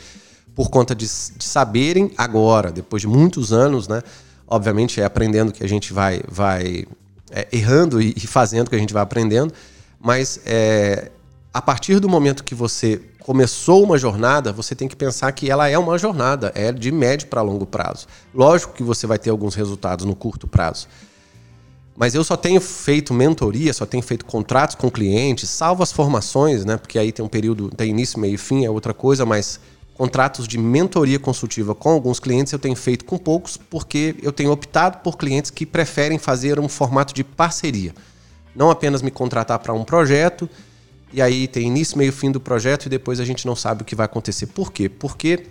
Por 0.54 0.70
conta 0.70 0.94
de, 0.94 1.06
de 1.06 1.46
saberem 1.46 2.12
agora, 2.18 2.74
depois 2.74 3.02
de 3.02 3.08
muitos 3.08 3.54
anos, 3.54 3.88
né? 3.88 4.04
Obviamente 4.46 5.00
é 5.00 5.06
aprendendo 5.06 5.54
que 5.54 5.64
a 5.64 5.70
gente 5.70 5.94
vai, 5.94 6.22
vai 6.28 6.84
é, 7.32 7.48
errando 7.54 8.02
e, 8.02 8.14
e, 8.18 8.28
fazendo 8.28 8.70
que 8.70 8.76
a 8.76 8.80
gente 8.80 8.94
vai 8.94 9.02
aprendendo, 9.02 9.54
mas 9.98 10.42
é, 10.46 11.10
a 11.60 11.62
partir 11.62 12.00
do 12.00 12.08
momento 12.08 12.42
que 12.42 12.56
você 12.56 13.02
começou 13.20 13.84
uma 13.84 13.98
jornada, 13.98 14.54
você 14.54 14.74
tem 14.74 14.88
que 14.88 14.96
pensar 14.96 15.30
que 15.34 15.52
ela 15.52 15.68
é 15.68 15.78
uma 15.78 15.98
jornada, 15.98 16.54
é 16.56 16.72
de 16.72 16.90
médio 16.90 17.28
para 17.28 17.42
longo 17.42 17.66
prazo. 17.66 18.08
Lógico 18.34 18.72
que 18.72 18.82
você 18.82 19.06
vai 19.06 19.20
ter 19.20 19.30
alguns 19.30 19.56
resultados 19.56 20.06
no 20.06 20.16
curto 20.16 20.48
prazo. 20.48 20.88
Mas 21.98 22.16
eu 22.16 22.24
só 22.24 22.38
tenho 22.38 22.62
feito 22.62 23.14
mentoria, 23.14 23.74
só 23.74 23.86
tenho 23.86 24.02
feito 24.02 24.24
contratos 24.24 24.78
com 24.78 24.90
clientes, 24.90 25.50
salvo 25.50 25.84
as 25.84 25.92
formações, 25.92 26.64
né? 26.64 26.78
Porque 26.78 26.98
aí 26.98 27.12
tem 27.12 27.26
um 27.26 27.28
período, 27.28 27.70
tem 27.72 27.90
início, 27.90 28.18
meio 28.18 28.36
e 28.36 28.38
fim, 28.38 28.64
é 28.64 28.70
outra 28.70 28.94
coisa, 28.94 29.26
mas 29.26 29.60
contratos 29.96 30.48
de 30.48 30.58
mentoria 30.58 31.20
consultiva 31.20 31.76
com 31.76 31.90
alguns 31.90 32.22
clientes 32.22 32.54
eu 32.54 32.60
tenho 32.60 32.76
feito 32.78 33.04
com 33.04 33.18
poucos, 33.18 33.58
porque 33.58 34.16
eu 34.24 34.32
tenho 34.32 34.50
optado 34.50 35.00
por 35.00 35.18
clientes 35.18 35.52
que 35.52 35.66
preferem 35.66 36.18
fazer 36.18 36.58
um 36.58 36.70
formato 36.70 37.14
de 37.14 37.22
parceria. 37.22 37.94
Não 38.56 38.72
apenas 38.72 39.02
me 39.02 39.12
contratar 39.12 39.60
para 39.60 39.74
um 39.74 39.84
projeto 39.84 40.50
e 41.12 41.22
aí 41.22 41.48
tem 41.48 41.68
início, 41.68 41.98
meio 41.98 42.14
fim 42.14 42.32
do 42.32 42.40
projeto 42.40 42.86
e 42.86 42.90
depois 42.90 43.20
a 43.20 43.26
gente 43.26 43.46
não 43.46 43.56
sabe 43.56 43.82
o 43.82 43.86
que 43.86 43.96
vai 43.96 44.06
acontecer. 44.06 44.48
Por 44.48 44.72
quê? 44.72 44.88
Porque 44.88 45.46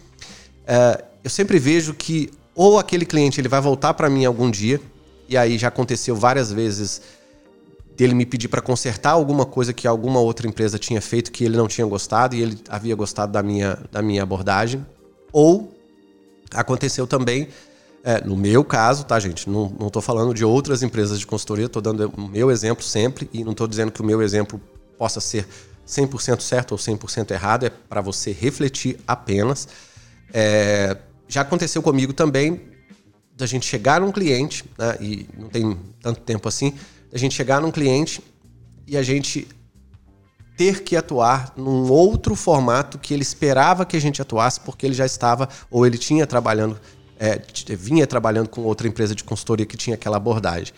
uh, 0.65 1.03
eu 1.23 1.31
sempre 1.31 1.59
vejo 1.59 1.95
que 1.95 2.31
ou 2.55 2.79
aquele 2.79 3.07
cliente 3.07 3.41
ele 3.41 3.49
vai 3.49 3.61
voltar 3.61 3.95
para 3.95 4.11
mim 4.11 4.25
algum 4.25 4.51
dia, 4.51 4.81
e 5.29 5.37
aí 5.37 5.57
já 5.57 5.69
aconteceu 5.69 6.17
várias 6.17 6.51
vezes 6.51 7.01
dele 7.97 8.15
me 8.15 8.25
pedir 8.25 8.49
para 8.49 8.61
consertar 8.61 9.11
alguma 9.11 9.45
coisa 9.45 9.73
que 9.73 9.87
alguma 9.87 10.21
outra 10.21 10.47
empresa 10.47 10.79
tinha 10.79 11.01
feito 11.01 11.31
que 11.33 11.45
ele 11.45 11.57
não 11.57 11.69
tinha 11.69 11.87
gostado 11.87 12.35
e 12.35 12.43
ele 12.43 12.59
havia 12.69 12.95
gostado 12.95 13.33
da 13.33 13.43
minha, 13.43 13.79
da 13.91 14.01
minha 14.01 14.23
abordagem. 14.23 14.85
Ou 15.33 15.73
aconteceu 16.53 17.07
também, 17.07 17.49
é, 18.05 18.25
no 18.25 18.37
meu 18.37 18.65
caso, 18.65 19.05
tá, 19.05 19.19
gente? 19.19 19.51
Não, 19.51 19.73
não 19.79 19.91
tô 19.91 20.01
falando 20.01 20.33
de 20.33 20.45
outras 20.45 20.83
empresas 20.83 21.19
de 21.19 21.27
consultoria, 21.27 21.67
estou 21.67 21.83
dando 21.83 22.13
o 22.17 22.29
meu 22.29 22.51
exemplo 22.51 22.85
sempre 22.85 23.29
e 23.33 23.45
não 23.45 23.53
estou 23.53 23.67
dizendo 23.67 23.91
que 23.91 24.01
o 24.01 24.05
meu 24.05 24.23
exemplo 24.23 24.61
possa 24.99 25.21
ser 25.21 25.47
100% 25.87 26.41
certo 26.41 26.73
ou 26.73 26.79
100% 26.79 27.31
errado, 27.31 27.65
é 27.65 27.71
para 27.71 28.01
você 28.01 28.33
refletir 28.33 28.99
apenas. 29.07 29.69
É, 30.33 30.97
já 31.27 31.41
aconteceu 31.41 31.83
comigo 31.83 32.13
também 32.13 32.61
da 33.35 33.47
gente 33.47 33.65
chegar 33.65 34.01
num 34.01 34.11
cliente, 34.11 34.65
né, 34.77 34.97
e 35.01 35.29
não 35.39 35.49
tem 35.49 35.79
tanto 36.03 36.21
tempo 36.21 36.49
assim, 36.49 36.75
da 37.11 37.17
gente 37.17 37.35
chegar 37.35 37.61
num 37.61 37.71
cliente 37.71 38.21
e 38.87 38.97
a 38.97 39.03
gente 39.03 39.47
ter 40.57 40.83
que 40.83 40.97
atuar 40.97 41.53
num 41.57 41.89
outro 41.89 42.35
formato 42.35 42.99
que 42.99 43.15
ele 43.15 43.23
esperava 43.23 43.87
que 43.87 43.97
a 43.97 44.01
gente 44.01 44.21
atuasse, 44.21 44.59
porque 44.61 44.85
ele 44.85 44.95
já 44.95 45.07
estava 45.07 45.49
ou 45.71 45.87
ele 45.87 45.97
tinha 45.97 46.27
trabalhando, 46.27 46.79
é, 47.19 47.41
vinha 47.77 48.07
trabalhando 48.09 48.49
com 48.49 48.63
outra 48.63 48.89
empresa 48.89 49.15
de 49.15 49.23
consultoria 49.23 49.65
que 49.65 49.77
tinha 49.77 49.95
aquela 49.95 50.17
abordagem. 50.17 50.75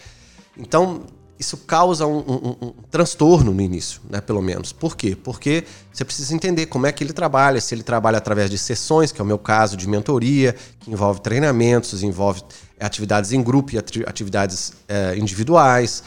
Então, 0.59 1.07
isso 1.41 1.57
causa 1.57 2.07
um, 2.07 2.19
um, 2.19 2.57
um, 2.67 2.73
transtorno 2.91 3.55
no 3.55 3.63
início, 3.63 4.03
né, 4.11 4.21
pelo 4.21 4.43
menos. 4.43 4.75
Por 4.75 4.95
quê? 4.95 5.17
Porque 5.17 5.65
você 5.91 6.05
precisa 6.05 6.35
entender 6.35 6.67
como 6.67 6.87
é 6.87 6.93
que 6.93 7.03
ele 7.03 7.15
trabalha, 7.15 7.59
se 7.63 7.75
ele 7.75 7.83
trabalha 7.83 8.19
através 8.19 8.51
de 8.51 8.59
sessões, 8.59 9.11
que 9.11 9.23
é 9.23 9.25
o 9.25 9.27
meu 9.27 9.39
caso, 9.39 9.75
de 9.75 9.89
mentoria, 9.89 10.55
que 10.79 10.91
envolve 10.91 11.23
treinamentos, 11.23 12.03
envolve 12.03 12.43
atividades 12.79 13.33
em 13.33 13.43
grupo 13.43 13.75
e 13.75 13.79
atividades 13.79 14.75
é, 14.87 15.17
individuais, 15.17 16.03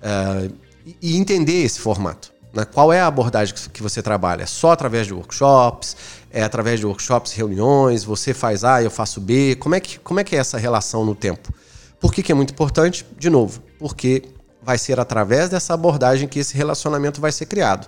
é, 0.00 0.50
e 1.02 1.16
entender 1.16 1.64
esse 1.64 1.80
formato. 1.80 2.32
Né? 2.54 2.64
Qual 2.64 2.92
é 2.92 3.00
a 3.00 3.08
abordagem 3.08 3.56
que 3.72 3.82
você 3.82 4.00
trabalha? 4.00 4.44
É 4.44 4.46
só 4.46 4.70
através 4.70 5.08
de 5.08 5.12
workshops? 5.12 5.96
É 6.30 6.44
através 6.44 6.78
de 6.78 6.86
workshops, 6.86 7.32
reuniões? 7.32 8.04
Você 8.04 8.32
faz 8.32 8.62
A, 8.62 8.80
eu 8.80 8.90
faço 8.90 9.20
B? 9.20 9.56
Como 9.56 9.74
é 9.74 9.80
que, 9.80 9.98
como 9.98 10.20
é, 10.20 10.24
que 10.24 10.36
é 10.36 10.38
essa 10.38 10.56
relação 10.58 11.04
no 11.04 11.16
tempo? 11.16 11.52
Por 11.98 12.12
que, 12.12 12.22
que 12.22 12.30
é 12.30 12.34
muito 12.36 12.52
importante? 12.52 13.04
De 13.18 13.28
novo, 13.28 13.60
porque 13.80 14.22
vai 14.66 14.76
ser 14.76 14.98
através 14.98 15.48
dessa 15.48 15.72
abordagem 15.72 16.26
que 16.26 16.40
esse 16.40 16.56
relacionamento 16.56 17.20
vai 17.20 17.30
ser 17.30 17.46
criado. 17.46 17.86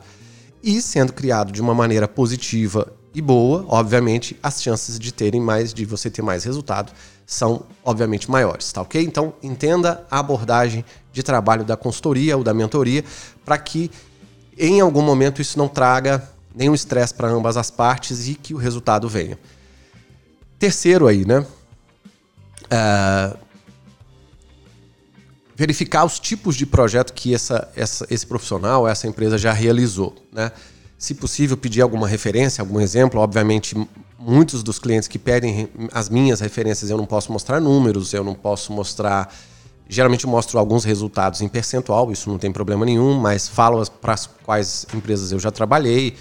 E 0.63 0.81
sendo 0.81 1.13
criado 1.13 1.51
de 1.51 1.61
uma 1.61 1.75
maneira 1.75 2.07
positiva 2.07 2.93
e 3.13 3.21
boa, 3.21 3.65
obviamente, 3.69 4.39
as 4.41 4.63
chances 4.63 4.97
de 4.97 5.13
terem 5.13 5.41
mais, 5.41 5.75
de 5.75 5.85
você 5.85 6.09
ter 6.09 6.23
mais 6.23 6.45
resultado, 6.45 6.93
são 7.27 7.65
obviamente 7.85 8.31
maiores, 8.31 8.71
tá 8.71 8.81
ok? 8.81 9.03
Então 9.03 9.35
entenda 9.43 10.07
a 10.09 10.21
abordagem 10.21 10.85
de 11.13 11.21
trabalho 11.21 11.65
da 11.65 11.77
consultoria 11.77 12.37
ou 12.37 12.45
da 12.45 12.55
mentoria 12.55 13.05
para 13.45 13.59
que 13.59 13.91
em 14.57 14.81
algum 14.81 15.03
momento 15.03 15.43
isso 15.43 15.59
não 15.59 15.67
traga 15.67 16.31
nenhum 16.55 16.75
estresse 16.75 17.13
para 17.13 17.29
ambas 17.29 17.57
as 17.57 17.73
partes 17.73 18.29
e 18.29 18.35
que 18.35 18.55
o 18.55 18.57
resultado 18.57 19.09
venha. 19.09 19.37
Terceiro 20.61 21.09
aí, 21.09 21.25
né? 21.25 21.45
Uh, 22.65 23.48
verificar 25.59 26.05
os 26.05 26.21
tipos 26.21 26.55
de 26.55 26.65
projeto 26.65 27.13
que 27.13 27.35
essa, 27.35 27.69
essa, 27.75 28.07
esse 28.09 28.25
profissional, 28.25 28.87
essa 28.87 29.09
empresa 29.09 29.37
já 29.37 29.53
realizou. 29.53 30.15
Né? 30.33 30.53
Se 30.97 31.15
possível, 31.15 31.57
pedir 31.57 31.83
alguma 31.83 32.07
referência, 32.07 32.63
algum 32.63 32.81
exemplo. 32.81 33.21
Obviamente, 33.21 33.77
muitos 34.17 34.63
dos 34.63 34.79
clientes 34.79 35.09
que 35.09 35.19
pedem 35.19 35.69
as 35.93 36.09
minhas 36.09 36.39
referências, 36.39 36.93
eu 36.93 36.97
não 36.97 37.07
posso 37.07 37.33
mostrar 37.33 37.61
números, 37.61 38.15
eu 38.15 38.23
não 38.23 38.35
posso 38.35 38.73
mostrar. 38.73 39.35
Geralmente 39.89 40.29
mostro 40.29 40.61
alguns 40.61 40.85
resultados 40.85 41.41
em 41.41 41.49
percentual, 41.49 42.13
isso 42.13 42.31
não 42.31 42.39
tem 42.39 42.53
problema 42.53 42.87
nenhum, 42.87 43.19
mas 43.19 43.49
falo 43.49 43.85
para 44.01 44.13
as 44.13 44.27
quais 44.45 44.87
empresas 44.95 45.33
eu 45.33 45.41
já 45.41 45.51
trabalhei. 45.51 46.15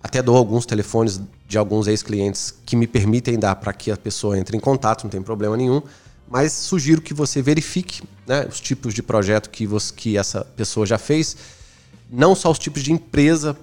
Até 0.00 0.22
dou 0.22 0.36
alguns 0.36 0.66
telefones 0.66 1.20
de 1.48 1.58
alguns 1.58 1.88
ex-clientes 1.88 2.54
que 2.64 2.76
me 2.76 2.86
permitem 2.86 3.40
dar 3.40 3.56
para 3.56 3.72
que 3.72 3.90
a 3.90 3.96
pessoa 3.96 4.38
entre 4.38 4.56
em 4.56 4.60
contato, 4.60 5.02
não 5.02 5.10
tem 5.10 5.22
problema 5.22 5.56
nenhum 5.56 5.82
mas 6.28 6.52
sugiro 6.52 7.00
que 7.00 7.14
você 7.14 7.42
verifique 7.42 8.02
né, 8.26 8.46
os 8.48 8.60
tipos 8.60 8.94
de 8.94 9.02
projeto 9.02 9.50
que, 9.50 9.66
você, 9.66 9.92
que 9.94 10.16
essa 10.16 10.44
pessoa 10.44 10.86
já 10.86 10.98
fez, 10.98 11.36
não 12.10 12.34
só 12.34 12.50
os 12.50 12.58
tipos 12.58 12.82
de 12.82 12.92
empresa 12.92 13.56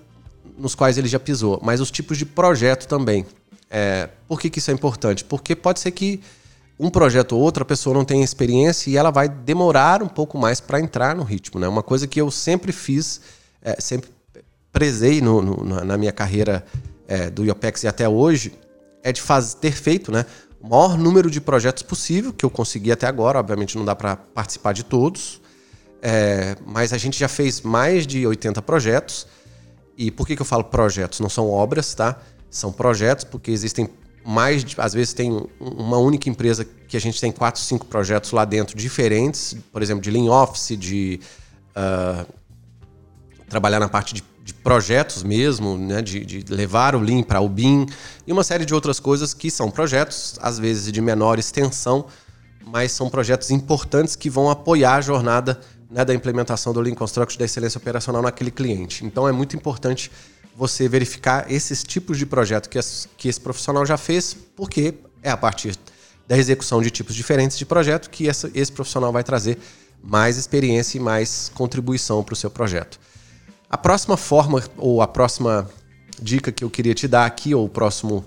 nos 0.58 0.76
quais 0.76 0.98
ele 0.98 1.08
já 1.08 1.20
pisou, 1.20 1.60
mas 1.64 1.82
os 1.82 1.90
tipos 1.90 2.18
de 2.18 2.26
projeto 2.26 2.88
também. 2.88 3.26
É, 3.70 4.10
por 4.28 4.40
que, 4.40 4.50
que 4.50 4.60
isso 4.60 4.70
é 4.70 4.74
importante? 4.74 5.24
Porque 5.24 5.56
pode 5.56 5.80
ser 5.80 5.92
que 5.92 6.22
um 6.80 6.90
projeto 6.90 7.34
ou 7.34 7.42
outra 7.42 7.64
pessoa 7.64 7.94
não 7.94 8.04
tenha 8.04 8.24
experiência 8.24 8.90
e 8.90 8.98
ela 8.98 9.12
vai 9.12 9.30
demorar 9.30 10.02
um 10.02 10.08
pouco 10.08 10.38
mais 10.38 10.60
para 10.60 10.80
entrar 10.80 11.16
no 11.16 11.24
ritmo. 11.24 11.60
Né? 11.60 11.68
Uma 11.68 11.84
coisa 11.84 12.08
que 12.08 12.20
eu 12.20 12.30
sempre 12.32 12.72
fiz, 12.72 13.22
é, 13.62 13.80
sempre 13.80 14.10
prezei 14.72 15.22
no, 15.22 15.42
no, 15.42 15.86
na 15.86 15.98
minha 15.98 16.12
carreira 16.12 16.66
é, 17.08 17.30
do 17.30 17.46
IOPEX 17.46 17.84
e 17.84 17.88
até 17.88 18.08
hoje, 18.08 18.54
é 19.04 19.12
de 19.12 19.22
faz, 19.22 19.54
ter 19.54 19.74
feito 19.74 20.12
né, 20.12 20.26
o 20.62 20.68
maior 20.68 20.98
número 20.98 21.30
de 21.30 21.42
projetos 21.42 21.84
possível 21.84 22.32
que 22.32 22.46
eu 22.46 22.50
consegui 22.50 22.92
até 22.92 23.08
agora. 23.08 23.40
Obviamente 23.40 23.78
não 23.78 23.86
dá 23.86 23.96
para 23.96 24.16
participar 24.16 24.74
de 24.74 24.84
todos, 24.84 25.42
é, 26.02 26.56
mas 26.66 26.94
a 26.94 26.98
gente 26.98 27.20
já 27.20 27.28
fez 27.28 27.62
mais 27.62 28.06
de 28.06 28.26
80 28.26 28.62
projetos. 28.62 29.28
E 29.98 30.12
por 30.12 30.26
que, 30.26 30.36
que 30.36 30.42
eu 30.42 30.46
falo 30.46 30.64
projetos? 30.64 31.20
Não 31.20 31.30
são 31.30 31.50
obras, 31.50 31.94
tá? 31.94 32.20
São 32.50 32.72
projetos 32.72 33.24
porque 33.24 33.52
existem 33.52 33.90
mais, 34.24 34.64
de, 34.64 34.76
às 34.80 34.94
vezes 34.94 35.14
tem 35.14 35.48
uma 35.60 35.98
única 35.98 36.30
empresa 36.30 36.66
que 36.88 36.96
a 36.96 37.02
gente 37.02 37.20
tem 37.20 37.32
quatro, 37.32 37.62
cinco 37.62 37.86
projetos 37.86 38.32
lá 38.32 38.46
dentro 38.46 38.78
diferentes, 38.78 39.56
por 39.72 39.82
exemplo, 39.82 40.02
de 40.02 40.12
Lean 40.12 40.32
Office, 40.32 40.78
de 40.78 41.20
uh, 41.72 42.26
trabalhar 43.50 43.80
na 43.80 43.90
parte 43.90 44.14
de 44.14 44.24
de 44.52 44.54
projetos 44.54 45.24
mesmo, 45.24 45.78
né, 45.78 46.02
de, 46.02 46.26
de 46.26 46.54
levar 46.54 46.96
o 46.96 47.00
Lean 47.00 47.24
para 47.24 47.40
o 47.40 47.48
BIM 47.48 47.86
e 48.28 48.32
uma 48.32 48.44
série 48.44 48.66
de 48.66 48.74
outras 48.74 49.00
coisas 49.00 49.34
que 49.34 49.50
são 49.50 49.72
projetos, 49.72 50.38
às 50.42 50.60
vezes 50.60 50.92
de 50.92 51.02
menor 51.02 51.40
extensão, 51.40 52.06
mas 52.66 52.92
são 52.92 53.10
projetos 53.10 53.50
importantes 53.50 54.16
que 54.16 54.30
vão 54.30 54.50
apoiar 54.50 54.96
a 54.96 55.02
jornada 55.02 55.60
né, 55.90 56.06
da 56.06 56.14
implementação 56.14 56.74
do 56.74 56.82
Lean 56.82 56.94
Construction 56.94 57.40
da 57.40 57.46
excelência 57.46 57.78
operacional 57.78 58.22
naquele 58.22 58.52
cliente. 58.52 59.06
Então 59.06 59.28
é 59.28 59.32
muito 59.32 59.56
importante 59.56 60.12
você 60.56 60.88
verificar 60.88 61.50
esses 61.52 61.84
tipos 61.84 62.18
de 62.18 62.26
projeto 62.26 62.70
que, 62.70 62.80
que 63.18 63.30
esse 63.30 63.40
profissional 63.40 63.86
já 63.86 63.98
fez, 63.98 64.36
porque 64.56 64.94
é 65.24 65.32
a 65.32 65.38
partir 65.38 65.78
da 66.28 66.38
execução 66.38 66.82
de 66.82 66.92
tipos 66.92 67.16
diferentes 67.16 67.58
de 67.58 67.66
projeto 67.66 68.10
que 68.10 68.28
essa, 68.28 68.52
esse 68.54 68.72
profissional 68.72 69.12
vai 69.12 69.24
trazer 69.24 69.58
mais 70.04 70.38
experiência 70.38 70.98
e 70.98 71.02
mais 71.02 71.52
contribuição 71.54 72.24
para 72.24 72.34
o 72.34 72.36
seu 72.36 72.50
projeto. 72.50 73.00
A 73.72 73.78
próxima 73.78 74.18
forma 74.18 74.62
ou 74.76 75.02
a 75.02 75.08
próxima 75.08 75.66
dica 76.22 76.52
que 76.52 76.62
eu 76.62 76.70
queria 76.70 76.94
te 76.94 77.08
dar 77.08 77.26
aqui, 77.26 77.56
ou 77.56 77.66
o 77.66 77.70
próximo 77.70 78.26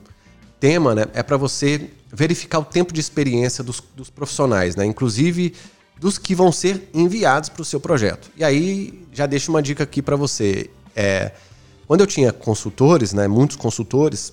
tema, 0.59 0.95
né, 0.95 1.05
é 1.13 1.23
para 1.23 1.37
você 1.37 1.91
verificar 2.11 2.61
o 2.61 2.65
tempo 2.65 2.95
de 2.95 3.01
experiência 3.01 3.63
dos, 3.63 3.83
dos 3.95 4.09
profissionais, 4.09 4.75
né? 4.75 4.87
inclusive 4.87 5.55
dos 6.01 6.17
que 6.17 6.35
vão 6.35 6.51
ser 6.51 6.89
enviados 6.95 7.51
para 7.51 7.61
o 7.61 7.65
seu 7.65 7.79
projeto. 7.79 8.31
E 8.37 8.43
aí 8.43 9.07
já 9.13 9.27
deixo 9.27 9.51
uma 9.51 9.61
dica 9.61 9.85
aqui 9.85 10.01
para 10.01 10.17
você. 10.17 10.71
É, 10.97 11.33
quando 11.87 12.01
eu 12.01 12.07
tinha 12.07 12.33
consultores, 12.33 13.13
né, 13.13 13.29
muitos 13.29 13.57
consultores, 13.57 14.33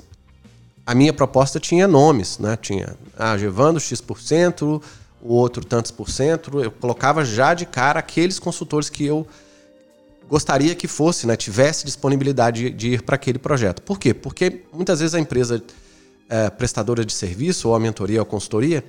a 0.86 0.96
minha 0.96 1.12
proposta 1.12 1.60
tinha 1.60 1.88
nomes, 1.88 2.40
né? 2.40 2.58
Tinha 2.58 2.96
ah, 3.18 3.38
Gevando 3.38 3.80
X%, 3.80 4.82
o 5.22 5.34
outro 5.34 5.64
tantos 5.66 5.92
por 5.92 6.10
cento. 6.10 6.62
Eu 6.62 6.72
colocava 6.72 7.26
já 7.26 7.54
de 7.54 7.66
cara 7.66 8.00
aqueles 8.00 8.40
consultores 8.40 8.90
que 8.90 9.06
eu 9.06 9.28
gostaria 10.32 10.74
que 10.74 10.88
fosse, 10.88 11.28
né, 11.28 11.36
tivesse 11.36 11.84
disponibilidade 11.86 12.64
de, 12.64 12.70
de 12.70 12.94
ir 12.94 13.02
para 13.02 13.16
aquele 13.16 13.38
projeto. 13.38 13.82
Por 13.82 14.00
quê? 14.00 14.14
Porque 14.14 14.62
muitas 14.72 15.02
vezes 15.02 15.14
a 15.14 15.20
empresa 15.20 15.62
é, 16.30 16.50
prestadora 16.50 17.04
de 17.04 17.12
serviço, 17.12 17.68
ou 17.68 17.76
a 17.76 17.80
mentoria 17.80 18.20
ou 18.20 18.24
a 18.24 18.26
consultoria, 18.26 18.82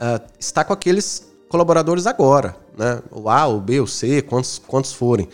é, 0.00 0.20
está 0.40 0.64
com 0.64 0.72
aqueles 0.72 1.28
colaboradores 1.46 2.06
agora, 2.06 2.56
né? 2.76 3.02
O 3.10 3.28
A, 3.28 3.46
o 3.46 3.60
B, 3.60 3.80
o 3.80 3.86
C, 3.86 4.22
quantos, 4.22 4.58
quantos 4.66 4.94
forem. 4.94 5.28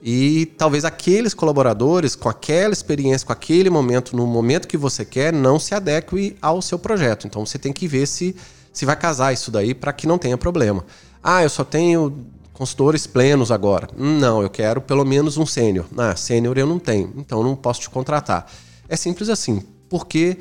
E 0.00 0.46
talvez 0.56 0.84
aqueles 0.84 1.34
colaboradores, 1.34 2.14
com 2.14 2.28
aquela 2.28 2.72
experiência, 2.72 3.26
com 3.26 3.32
aquele 3.32 3.70
momento, 3.70 4.16
no 4.16 4.24
momento 4.24 4.68
que 4.68 4.76
você 4.76 5.04
quer, 5.04 5.32
não 5.32 5.58
se 5.58 5.74
adeque 5.74 6.36
ao 6.40 6.62
seu 6.62 6.78
projeto. 6.78 7.26
Então 7.26 7.44
você 7.44 7.58
tem 7.58 7.72
que 7.72 7.88
ver 7.88 8.06
se, 8.06 8.36
se 8.72 8.84
vai 8.84 8.94
casar 8.94 9.32
isso 9.32 9.50
daí 9.50 9.74
para 9.74 9.92
que 9.92 10.06
não 10.06 10.16
tenha 10.16 10.38
problema. 10.38 10.84
Ah, 11.22 11.42
eu 11.42 11.48
só 11.48 11.64
tenho 11.64 12.24
consultores 12.52 13.06
plenos 13.06 13.50
agora. 13.50 13.88
Não, 13.96 14.42
eu 14.42 14.50
quero 14.50 14.80
pelo 14.80 15.04
menos 15.04 15.36
um 15.36 15.46
sênior. 15.46 15.86
Ah, 15.96 16.14
sênior 16.14 16.58
eu 16.58 16.66
não 16.66 16.78
tenho, 16.78 17.12
então 17.16 17.42
não 17.42 17.56
posso 17.56 17.80
te 17.80 17.90
contratar. 17.90 18.46
É 18.88 18.96
simples 18.96 19.28
assim, 19.28 19.62
porque 19.88 20.38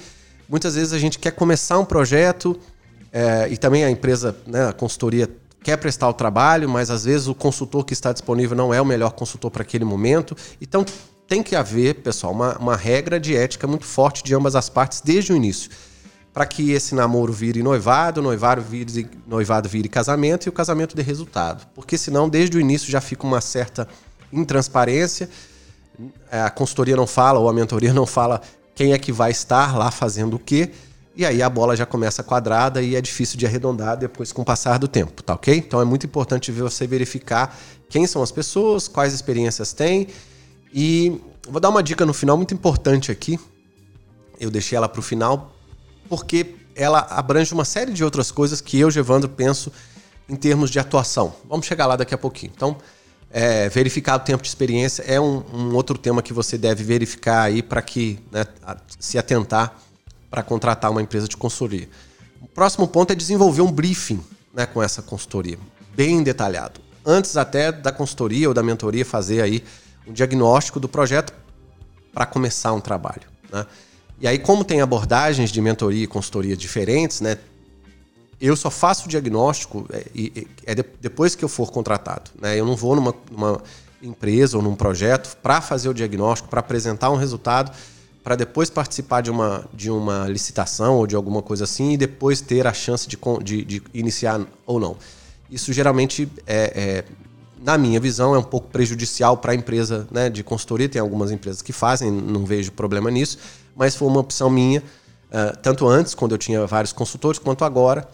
muitas 0.48 0.76
vezes 0.76 0.94
a 0.94 1.00
gente 1.00 1.18
quer 1.18 1.32
começar 1.32 1.80
um 1.80 1.86
projeto 1.86 2.58
é, 3.12 3.48
e 3.50 3.58
também 3.58 3.84
a 3.84 3.90
empresa, 3.92 4.36
né, 4.46 4.68
a 4.68 4.74
consultoria 4.74 5.30
quer 5.64 5.78
prestar 5.78 6.10
o 6.10 6.14
trabalho, 6.14 6.68
mas 6.70 6.90
às 6.90 7.06
vezes 7.06 7.28
o 7.28 7.36
consultor 7.36 7.86
que 7.86 7.94
está 7.94 8.12
disponível 8.12 8.56
não 8.58 8.74
é 8.74 8.82
o 8.82 8.86
melhor 8.86 9.12
consultor 9.12 9.52
para 9.52 9.62
aquele 9.62 9.86
momento. 9.86 10.36
Então 10.60 10.86
tem 11.28 11.42
que 11.42 11.56
haver, 11.56 11.96
pessoal, 11.96 12.34
uma, 12.34 12.58
uma 12.58 12.76
regra 12.76 13.20
de 13.20 13.36
ética 13.36 13.68
muito 13.68 13.86
forte 13.86 14.24
de 14.24 14.34
ambas 14.36 14.56
as 14.56 14.70
partes 14.70 15.02
desde 15.02 15.32
o 15.32 15.36
início 15.36 15.70
para 16.34 16.46
que 16.46 16.72
esse 16.72 16.96
namoro 16.96 17.34
vire 17.34 17.62
noivado, 17.62 18.22
noivado 18.22 18.62
vire, 18.62 19.10
noivado 19.28 19.68
vire 19.68 19.90
casamento 19.90 20.46
e 20.46 20.50
o 20.50 20.52
casamento 20.52 20.96
dê 20.96 21.02
resultado. 21.02 21.68
Porque 21.76 21.98
senão, 21.98 22.30
desde 22.30 22.58
o 22.58 22.60
início, 22.60 22.90
já 22.90 23.02
fica 23.02 23.26
uma 23.26 23.42
certa 23.42 23.88
intransparência, 24.32 25.30
a 26.32 26.50
consultoria 26.50 26.96
não 26.96 27.06
fala 27.06 27.40
ou 27.40 27.50
a 27.50 27.54
mentoria 27.54 27.94
não 27.94 28.06
fala 28.06 28.42
quem 28.74 28.94
é 28.94 28.98
que 28.98 29.12
vai 29.12 29.32
estar 29.32 29.78
lá 29.78 29.92
fazendo 29.92 30.36
o 30.36 30.40
quê, 30.40 30.72
e 31.14 31.26
aí 31.26 31.42
a 31.42 31.50
bola 31.50 31.76
já 31.76 31.86
começa 31.86 32.24
quadrada 32.24 32.82
e 32.82 32.96
é 32.96 33.02
difícil 33.02 33.38
de 33.38 33.46
arredondar 33.46 33.98
depois 33.98 34.32
com 34.32 34.42
o 34.42 34.46
passar 34.46 34.80
do 34.80 34.88
tempo, 34.88 35.22
tá 35.22 35.34
ok? 35.34 35.56
Então 35.58 35.82
é 35.82 35.86
muito 35.86 36.06
importante 36.06 36.50
você 36.54 36.88
verificar 36.88 37.56
quem 37.90 38.08
são 38.08 38.24
as 38.24 38.32
pessoas, 38.32 38.88
quais 38.88 39.14
experiências 39.14 39.74
têm, 39.74 40.08
e 40.74 41.20
vou 41.50 41.60
dar 41.60 41.68
uma 41.68 41.84
dica 41.84 42.06
no 42.06 42.14
final 42.14 42.38
muito 42.38 42.54
importante 42.54 43.12
aqui, 43.12 43.38
eu 44.40 44.50
deixei 44.50 44.78
ela 44.78 44.88
para 44.88 45.00
o 45.00 45.04
final 45.04 45.54
porque 46.12 46.56
ela 46.76 47.08
abrange 47.10 47.54
uma 47.54 47.64
série 47.64 47.94
de 47.94 48.04
outras 48.04 48.32
coisas 48.32 48.60
que 48.60 48.78
eu, 48.78 48.92
Gevandro, 48.92 49.30
penso 49.30 49.72
em 50.28 50.36
termos 50.36 50.70
de 50.70 50.78
atuação. 50.78 51.34
Vamos 51.48 51.66
chegar 51.66 51.86
lá 51.86 51.96
daqui 51.96 52.14
a 52.14 52.18
pouquinho. 52.18 52.52
Então, 52.54 52.76
É, 53.34 53.70
verificar 53.70 54.18
o 54.18 54.20
tempo 54.20 54.44
de 54.44 54.50
experiência 54.50 55.04
é 55.04 55.18
um, 55.18 55.42
um 55.54 55.74
outro 55.74 55.98
tema 55.98 56.22
que 56.22 56.34
você 56.34 56.58
deve 56.58 56.84
verificar 56.84 57.44
aí 57.44 57.64
para 57.64 57.82
que 57.82 58.20
né, 58.30 58.46
se 59.00 59.18
atentar 59.18 59.74
para 60.30 60.44
contratar 60.44 60.92
uma 60.92 61.02
empresa 61.02 61.30
de 61.30 61.38
consultoria. 61.38 61.88
O 62.42 62.48
próximo 62.50 62.86
ponto 62.86 63.14
é 63.14 63.16
desenvolver 63.16 63.62
um 63.62 63.72
briefing 63.72 64.20
né, 64.54 64.66
com 64.66 64.84
essa 64.84 65.02
consultoria, 65.02 65.58
bem 65.96 66.22
detalhado. 66.22 66.82
Antes 67.06 67.38
até 67.38 67.72
da 67.72 67.94
consultoria 67.94 68.50
ou 68.50 68.54
da 68.54 68.62
mentoria 68.62 69.06
fazer 69.06 69.42
aí 69.42 69.64
um 70.06 70.12
diagnóstico 70.12 70.78
do 70.78 70.90
projeto 70.90 71.34
para 72.14 72.26
começar 72.26 72.74
um 72.74 72.82
trabalho. 72.82 73.24
Né? 73.50 73.66
E 74.22 74.28
aí, 74.28 74.38
como 74.38 74.64
tem 74.64 74.82
abordagens 74.82 75.50
de 75.50 75.60
mentoria 75.60 76.04
e 76.04 76.08
consultoria 76.08 76.56
diferentes, 76.56 77.22
né? 77.22 77.40
Eu 78.40 78.56
só 78.56 78.70
faço 78.70 79.06
o 79.06 79.10
diagnóstico 79.10 79.88
é, 79.92 80.06
é 80.66 80.76
depois 81.00 81.36
que 81.36 81.44
eu 81.44 81.50
for 81.50 81.72
contratado. 81.72 82.30
Né? 82.40 82.60
Eu 82.60 82.66
não 82.66 82.76
vou 82.76 82.96
numa, 82.96 83.16
numa 83.32 83.62
empresa 84.02 84.58
ou 84.58 84.64
num 84.64 84.76
projeto 84.76 85.38
para 85.38 85.62
fazer 85.62 85.90
o 85.90 85.94
diagnóstico, 85.94 86.50
para 86.50 86.60
apresentar 86.60 87.10
um 87.12 87.16
resultado, 87.16 87.72
para 88.24 88.36
depois 88.36 88.70
participar 88.70 89.22
de 89.22 89.30
uma, 89.30 89.66
de 89.74 89.92
uma 89.92 90.28
licitação 90.28 90.98
ou 90.98 91.06
de 91.06 91.16
alguma 91.16 91.42
coisa 91.42 91.64
assim 91.64 91.94
e 91.94 91.98
depois 91.98 92.42
ter 92.42 92.66
a 92.66 92.74
chance 92.74 93.08
de, 93.08 93.18
de, 93.44 93.64
de 93.64 93.84
iniciar 93.94 94.42
ou 94.66 94.80
não. 94.80 94.98
Isso 95.50 95.74
geralmente 95.74 96.28
é, 96.48 96.74
é, 96.76 97.04
na 97.64 97.78
minha 97.78 98.00
visão, 98.00 98.34
é 98.34 98.38
um 98.38 98.44
pouco 98.44 98.68
prejudicial 98.68 99.38
para 99.38 99.52
a 99.52 99.56
empresa 99.56 100.08
né, 100.12 100.30
de 100.30 100.44
consultoria. 100.44 100.90
Tem 100.90 101.02
algumas 101.02 101.32
empresas 101.32 101.62
que 101.62 101.72
fazem, 101.72 102.12
não 102.12 102.46
vejo 102.46 102.72
problema 102.72 103.12
nisso, 103.12 103.38
mas 103.76 103.96
foi 103.96 104.08
uma 104.08 104.20
opção 104.20 104.50
minha, 104.50 104.80
uh, 104.80 105.56
tanto 105.62 105.88
antes, 105.88 106.16
quando 106.16 106.34
eu 106.34 106.38
tinha 106.38 106.66
vários 106.66 106.92
consultores, 106.92 107.40
quanto 107.40 107.64
agora. 107.64 108.08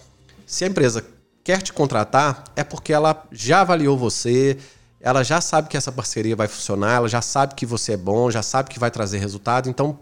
Se 0.45 0.65
a 0.65 0.67
empresa 0.67 1.03
quer 1.43 1.61
te 1.61 1.71
contratar, 1.71 2.43
é 2.55 2.63
porque 2.63 2.91
ela 2.91 3.25
já 3.31 3.61
avaliou 3.61 3.97
você, 3.97 4.57
ela 4.99 5.23
já 5.23 5.39
sabe 5.39 5.69
que 5.69 5.77
essa 5.77 5.91
parceria 5.91 6.35
vai 6.35 6.47
funcionar, 6.47 6.95
ela 6.95 7.07
já 7.07 7.21
sabe 7.21 7.55
que 7.55 7.65
você 7.65 7.93
é 7.93 7.97
bom, 7.97 8.29
já 8.29 8.43
sabe 8.43 8.69
que 8.69 8.77
vai 8.77 8.91
trazer 8.91 9.19
resultado, 9.19 9.69
então 9.69 9.99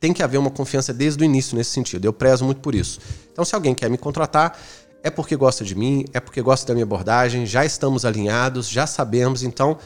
tem 0.00 0.12
que 0.12 0.22
haver 0.22 0.38
uma 0.38 0.50
confiança 0.50 0.92
desde 0.92 1.22
o 1.22 1.24
início 1.24 1.56
nesse 1.56 1.70
sentido. 1.70 2.04
Eu 2.04 2.12
prezo 2.12 2.44
muito 2.44 2.60
por 2.60 2.74
isso. 2.74 3.00
Então, 3.32 3.44
se 3.44 3.54
alguém 3.54 3.74
quer 3.74 3.90
me 3.90 3.98
contratar, 3.98 4.58
é 5.06 5.10
porque 5.10 5.36
gosta 5.36 5.64
de 5.64 5.76
mim, 5.76 6.04
é 6.12 6.18
porque 6.18 6.42
gosta 6.42 6.66
da 6.66 6.74
minha 6.74 6.82
abordagem, 6.82 7.46
já 7.46 7.64
estamos 7.64 8.04
alinhados, 8.04 8.68
já 8.68 8.88
sabemos, 8.88 9.44
então 9.44 9.78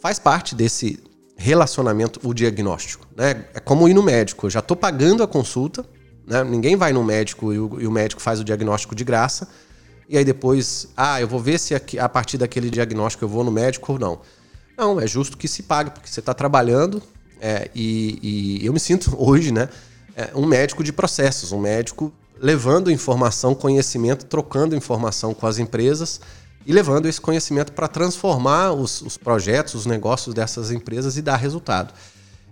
faz 0.00 0.18
parte 0.18 0.56
desse 0.56 1.00
relacionamento 1.36 2.18
o 2.24 2.34
diagnóstico. 2.34 3.06
Né? 3.16 3.44
É 3.54 3.60
como 3.60 3.88
ir 3.88 3.94
no 3.94 4.02
médico, 4.02 4.46
eu 4.46 4.50
já 4.50 4.58
estou 4.58 4.76
pagando 4.76 5.22
a 5.22 5.28
consulta, 5.28 5.86
né? 6.26 6.42
ninguém 6.42 6.74
vai 6.74 6.92
no 6.92 7.04
médico 7.04 7.52
e 7.52 7.60
o, 7.60 7.80
e 7.80 7.86
o, 7.86 7.92
médico 7.92 8.20
faz 8.20 8.40
o 8.40 8.44
diagnóstico 8.44 8.92
de 8.92 9.04
graça, 9.04 9.48
e 10.08 10.18
aí 10.18 10.24
depois, 10.24 10.88
ah, 10.96 11.20
eu 11.20 11.28
vou 11.28 11.38
ver 11.38 11.56
se 11.56 11.72
a 12.00 12.08
partir 12.08 12.36
daquele 12.36 12.70
diagnóstico 12.70 13.24
eu 13.24 13.28
vou 13.28 13.44
no 13.44 13.52
médico 13.52 13.92
ou 13.92 14.00
não. 14.00 14.20
Não, 14.76 15.00
é 15.00 15.06
justo 15.06 15.38
que 15.38 15.46
se 15.46 15.62
pague, 15.62 15.92
porque 15.92 16.08
você 16.08 16.18
está 16.18 16.34
trabalhando 16.34 17.00
é, 17.40 17.70
e, 17.72 18.58
e, 18.60 18.66
eu 18.66 18.72
me 18.72 18.80
sinto 18.80 19.14
hoje 19.16 19.52
né, 19.52 19.68
é, 20.16 20.30
um 20.34 20.44
médico 20.44 20.82
de 20.82 20.92
processos, 20.92 21.52
um 21.52 21.60
médico 21.60 22.12
levando 22.40 22.90
informação, 22.90 23.54
conhecimento, 23.54 24.24
trocando 24.24 24.74
informação 24.74 25.34
com 25.34 25.46
as 25.46 25.58
empresas 25.58 26.20
e 26.64 26.72
levando 26.72 27.06
esse 27.06 27.20
conhecimento 27.20 27.72
para 27.72 27.86
transformar 27.86 28.72
os, 28.72 29.02
os, 29.02 29.18
projetos, 29.18 29.74
os 29.74 29.86
negócios 29.86 30.34
dessas 30.34 30.70
empresas 30.70 31.18
e 31.18 31.22
dar 31.22 31.36
resultado. 31.36 31.92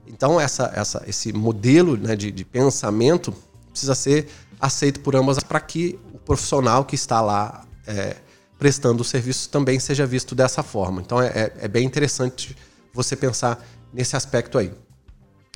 Então, 0.07 0.39
essa, 0.39 0.71
essa, 0.75 1.03
esse 1.07 1.33
modelo 1.33 1.97
né, 1.97 2.15
de, 2.15 2.31
de 2.31 2.45
pensamento 2.45 3.35
precisa 3.71 3.95
ser 3.95 4.29
aceito 4.61 5.01
por 5.01 5.17
ambas 5.17 5.39
para 5.39 5.61
que 5.61 5.99
o 6.13 6.19
profissional 6.19 6.85
que 6.85 6.95
está 6.95 7.21
lá 7.21 7.65
é, 7.87 8.17
prestando 8.59 9.03
o 9.03 9.05
serviço 9.05 9.49
também 9.49 9.79
seja 9.79 10.07
visto 10.07 10.35
dessa 10.35 10.63
forma. 10.63 11.01
Então, 11.01 11.21
é, 11.21 11.29
é, 11.29 11.53
é 11.61 11.69
bem 11.69 11.87
interessante 11.87 12.57
você 12.93 13.17
pensar 13.17 13.65
nesse 13.93 14.17
aspecto 14.17 14.59
aí. 14.59 14.73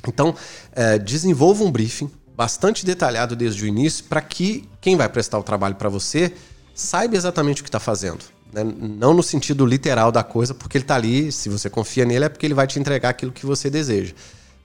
Então, 0.07 0.35
é, 0.73 0.99
desenvolva 0.99 1.65
um 1.65 1.71
briefing, 1.71 2.11
bastante 2.43 2.85
detalhado 2.85 3.37
desde 3.37 3.63
o 3.63 3.69
início 3.69 4.03
para 4.07 4.21
que 4.21 4.69
quem 4.81 4.97
vai 4.97 5.09
prestar 5.09 5.39
o 5.39 5.45
trabalho 5.45 5.77
para 5.77 5.89
você 5.89 6.33
saiba 6.75 7.15
exatamente 7.15 7.61
o 7.61 7.65
que 7.65 7.69
está 7.69 7.79
fazendo. 7.79 8.25
Né? 8.53 8.65
Não 8.65 9.15
no 9.15 9.23
sentido 9.23 9.65
literal 9.65 10.11
da 10.11 10.25
coisa, 10.25 10.53
porque 10.53 10.77
ele 10.77 10.83
está 10.83 10.97
ali, 10.97 11.31
se 11.31 11.49
você 11.49 11.71
confia 11.71 12.05
nele, 12.05 12.25
é 12.25 12.29
porque 12.29 12.45
ele 12.45 12.53
vai 12.53 12.67
te 12.67 12.81
entregar 12.81 13.11
aquilo 13.11 13.31
que 13.31 13.47
você 13.47 13.71
deseja. 13.71 14.13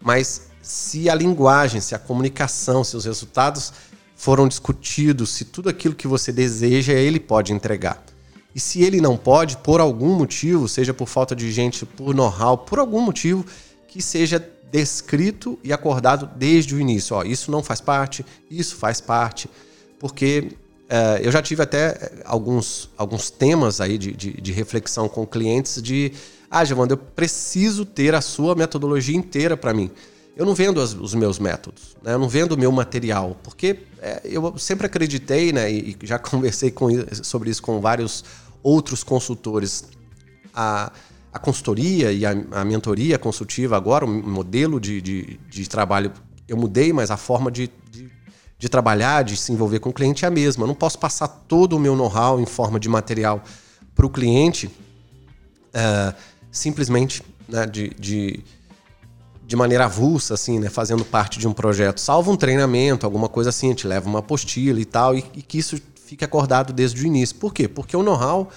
Mas 0.02 0.48
se 0.60 1.08
a 1.08 1.14
linguagem, 1.14 1.80
se 1.80 1.94
a 1.94 2.00
comunicação, 2.00 2.84
se 2.84 2.98
os 2.98 3.06
resultados 3.06 3.72
foram 4.16 4.48
discutidos, 4.48 5.30
se 5.30 5.46
tudo 5.46 5.70
aquilo 5.70 5.94
que 5.94 6.08
você 6.08 6.32
deseja, 6.32 6.94
ele 6.94 7.20
pode 7.20 7.54
entregar. 7.54 8.04
E 8.56 8.60
se 8.60 8.82
ele 8.82 9.00
não 9.00 9.16
pode, 9.16 9.56
por 9.58 9.80
algum 9.80 10.16
motivo, 10.16 10.68
seja 10.68 10.96
por 10.96 11.08
falta 11.08 11.36
de 11.36 11.52
gente, 11.52 11.86
por 11.86 12.16
know-how, 12.16 12.58
por 12.58 12.80
algum 12.80 13.02
motivo, 13.02 13.46
que 13.88 14.02
seja 14.02 14.40
descrito 14.72 15.58
e 15.64 15.72
acordado 15.72 16.30
desde 16.36 16.76
o 16.76 16.80
início. 16.80 17.16
Ó, 17.16 17.24
isso 17.24 17.52
não 17.52 17.64
faz 17.64 17.82
parte, 17.82 18.26
isso 18.50 18.76
faz 18.76 19.00
parte, 19.00 19.50
porque 20.00 20.52
uh, 20.90 21.22
eu 21.22 21.32
já 21.32 21.42
tive 21.42 21.64
até 21.64 21.88
eh, 21.90 22.22
alguns, 22.26 22.90
alguns 22.98 23.30
temas 23.30 23.80
aí 23.80 23.98
de, 23.98 24.12
de, 24.12 24.34
de 24.42 24.52
reflexão 24.52 25.08
com 25.08 25.26
clientes 25.26 25.82
de 25.82 26.12
ah, 26.50 26.64
Giovanni, 26.64 26.92
eu 26.92 26.98
preciso 26.98 27.86
ter 27.86 28.16
a 28.16 28.22
sua 28.22 28.56
metodologia 28.56 29.16
inteira 29.16 29.58
para 29.58 29.74
mim. 29.74 29.92
Eu 30.36 30.46
não 30.46 30.54
vendo 30.54 30.80
as, 30.80 30.94
os 30.94 31.14
meus 31.14 31.40
métodos, 31.40 31.98
né? 32.02 32.14
eu 32.14 32.20
não 32.20 32.30
vendo 32.30 32.54
o 32.54 32.58
meu 32.58 32.72
material, 32.72 33.36
porque 33.44 33.80
é, 34.00 34.22
eu 34.24 34.58
sempre 34.58 34.86
acreditei, 34.86 35.52
né, 35.52 35.72
e, 35.72 35.98
e 36.02 36.06
já 36.06 36.18
conversei 36.20 36.72
com, 36.72 36.90
sobre 37.24 37.50
isso 37.50 37.62
com 37.62 37.82
vários 37.82 38.24
outros 38.64 39.04
consultores. 39.04 39.86
A, 40.54 40.92
a 41.38 41.40
consultoria 41.40 42.12
e 42.12 42.26
a, 42.26 42.32
a 42.52 42.66
mentoria 42.66 43.18
consultiva 43.18 43.78
agora, 43.78 44.04
o 44.06 44.10
modelo 44.10 44.80
de, 44.80 45.00
de, 45.02 45.40
de, 45.50 45.70
trabalho, 45.70 46.12
eu 46.48 46.58
mudei, 46.58 46.92
mas 46.92 47.10
a 47.12 47.18
forma 47.18 47.52
de, 47.52 47.70
de, 47.92 48.12
de, 48.58 48.68
trabalhar, 48.68 49.24
de 49.24 49.38
se 49.38 49.52
envolver 49.52 49.80
com 49.80 49.90
o 49.90 49.94
cliente 49.94 50.26
é 50.26 50.28
a 50.28 50.32
mesma. 50.32 50.64
Eu 50.64 50.68
não 50.68 50.76
posso 50.76 50.98
passar 51.00 51.28
todo 51.28 51.78
o 51.78 51.80
meu 51.80 51.96
know-how 51.96 52.40
em 52.40 52.46
forma 52.46 52.80
de 52.80 52.90
material 52.90 53.42
para 53.96 54.06
o 54.06 54.10
cliente 54.10 54.68
uh, 54.68 56.14
simplesmente 56.52 57.24
né, 57.48 57.66
de, 57.66 57.90
de, 58.00 58.44
de 59.46 59.56
maneira 59.56 59.86
avulsa, 59.86 60.34
assim, 60.34 60.60
né, 60.60 60.70
fazendo 60.70 61.06
parte 61.06 61.38
de 61.40 61.48
um 61.48 61.54
projeto. 61.54 62.00
Salvo 62.00 62.32
um 62.32 62.36
treinamento, 62.36 63.06
alguma 63.06 63.30
coisa 63.30 63.52
assim, 63.52 63.68
a 63.68 63.70
gente 63.70 63.88
leva 63.88 64.10
uma 64.10 64.20
apostila 64.20 64.80
e 64.80 64.86
tal, 64.86 65.16
e, 65.16 65.24
e 65.36 65.42
que 65.42 65.60
isso 65.60 65.80
fique 66.04 66.26
acordado 66.26 66.74
desde 66.74 67.04
o 67.04 67.06
início. 67.06 67.36
Por 67.36 67.54
quê? 67.54 67.68
Porque 67.68 67.96
o 67.96 68.02
know-how 68.02 68.50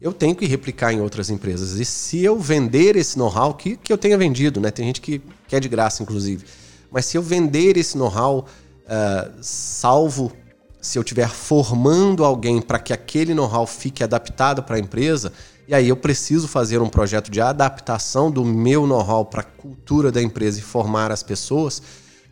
eu 0.00 0.12
tenho 0.12 0.34
que 0.34 0.46
replicar 0.46 0.92
em 0.92 1.00
outras 1.00 1.28
empresas. 1.28 1.78
E 1.78 1.84
se 1.84 2.24
eu 2.24 2.38
vender 2.38 2.96
esse 2.96 3.18
know-how, 3.18 3.52
que, 3.52 3.76
que 3.76 3.92
eu 3.92 3.98
tenha 3.98 4.16
vendido, 4.16 4.60
né? 4.60 4.70
Tem 4.70 4.86
gente 4.86 5.00
que 5.00 5.20
quer 5.46 5.56
é 5.56 5.60
de 5.60 5.68
graça, 5.68 6.02
inclusive. 6.02 6.44
Mas 6.90 7.04
se 7.04 7.18
eu 7.18 7.22
vender 7.22 7.76
esse 7.76 7.98
know-how, 7.98 8.46
uh, 8.86 9.30
salvo 9.42 10.32
se 10.80 10.98
eu 10.98 11.02
estiver 11.02 11.28
formando 11.28 12.24
alguém 12.24 12.60
para 12.62 12.78
que 12.78 12.92
aquele 12.92 13.34
know-how 13.34 13.66
fique 13.66 14.02
adaptado 14.02 14.62
para 14.62 14.76
a 14.76 14.78
empresa, 14.78 15.32
e 15.68 15.74
aí 15.74 15.88
eu 15.88 15.96
preciso 15.96 16.48
fazer 16.48 16.80
um 16.80 16.88
projeto 16.88 17.30
de 17.30 17.40
adaptação 17.40 18.30
do 18.30 18.44
meu 18.44 18.86
know-how 18.86 19.24
para 19.24 19.42
a 19.42 19.44
cultura 19.44 20.10
da 20.10 20.22
empresa 20.22 20.58
e 20.58 20.62
formar 20.62 21.12
as 21.12 21.22
pessoas, 21.22 21.82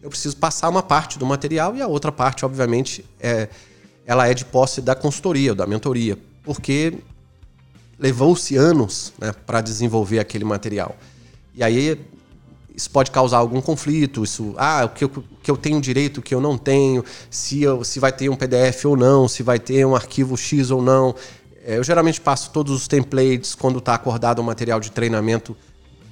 eu 0.02 0.08
preciso 0.08 0.36
passar 0.38 0.68
uma 0.68 0.82
parte 0.82 1.18
do 1.18 1.26
material 1.26 1.76
e 1.76 1.82
a 1.82 1.86
outra 1.86 2.10
parte, 2.10 2.44
obviamente, 2.44 3.04
é, 3.20 3.48
ela 4.06 4.26
é 4.26 4.32
de 4.32 4.44
posse 4.44 4.80
da 4.80 4.94
consultoria, 4.94 5.54
da 5.54 5.66
mentoria, 5.66 6.16
porque 6.42 6.94
levou-se 7.98 8.56
anos 8.56 9.12
né, 9.18 9.32
para 9.46 9.60
desenvolver 9.60 10.18
aquele 10.18 10.44
material. 10.44 10.96
E 11.54 11.62
aí 11.62 11.98
isso 12.78 12.88
pode 12.90 13.10
causar 13.10 13.38
algum 13.38 13.60
conflito, 13.60 14.22
isso, 14.22 14.54
ah, 14.56 14.84
o 14.84 14.88
que 14.90 15.04
eu, 15.04 15.10
que 15.42 15.50
eu 15.50 15.56
tenho 15.56 15.80
direito, 15.80 16.18
o 16.18 16.22
que 16.22 16.32
eu 16.32 16.40
não 16.40 16.56
tenho, 16.56 17.04
se, 17.28 17.60
eu, 17.60 17.82
se 17.82 17.98
vai 17.98 18.12
ter 18.12 18.28
um 18.28 18.36
PDF 18.36 18.84
ou 18.84 18.96
não, 18.96 19.26
se 19.26 19.42
vai 19.42 19.58
ter 19.58 19.84
um 19.84 19.96
arquivo 19.96 20.36
X 20.36 20.70
ou 20.70 20.80
não. 20.80 21.12
É, 21.66 21.76
eu 21.76 21.82
geralmente 21.82 22.20
passo 22.20 22.50
todos 22.50 22.72
os 22.72 22.86
templates 22.86 23.56
quando 23.56 23.80
está 23.80 23.94
acordado 23.94 24.38
o 24.38 24.44
material 24.44 24.78
de 24.78 24.92
treinamento, 24.92 25.56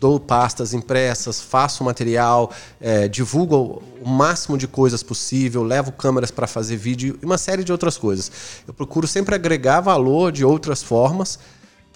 dou 0.01 0.19
pastas 0.19 0.75
impressas, 0.75 1.41
faço 1.41 1.85
o 1.85 1.87
material, 1.87 2.51
é, 2.81 3.07
divulgo 3.07 3.81
o 4.03 4.09
máximo 4.09 4.59
de 4.59 4.67
coisas 4.67 5.05
possível, 5.05 5.63
levo 5.63 5.93
câmeras 5.93 6.33
para 6.33 6.49
fazer 6.49 6.77
vídeo 6.77 7.17
e 7.23 7.25
uma 7.25 7.39
série 7.39 7.63
de 7.63 7.71
outras 7.71 7.97
coisas. 7.97 8.31
Eu 8.67 8.75
procuro 8.75 9.07
sempre 9.07 9.37
agregar 9.37 9.81
valor 9.81 10.33
de 10.33 10.45
outras 10.45 10.83
formas 10.83 11.39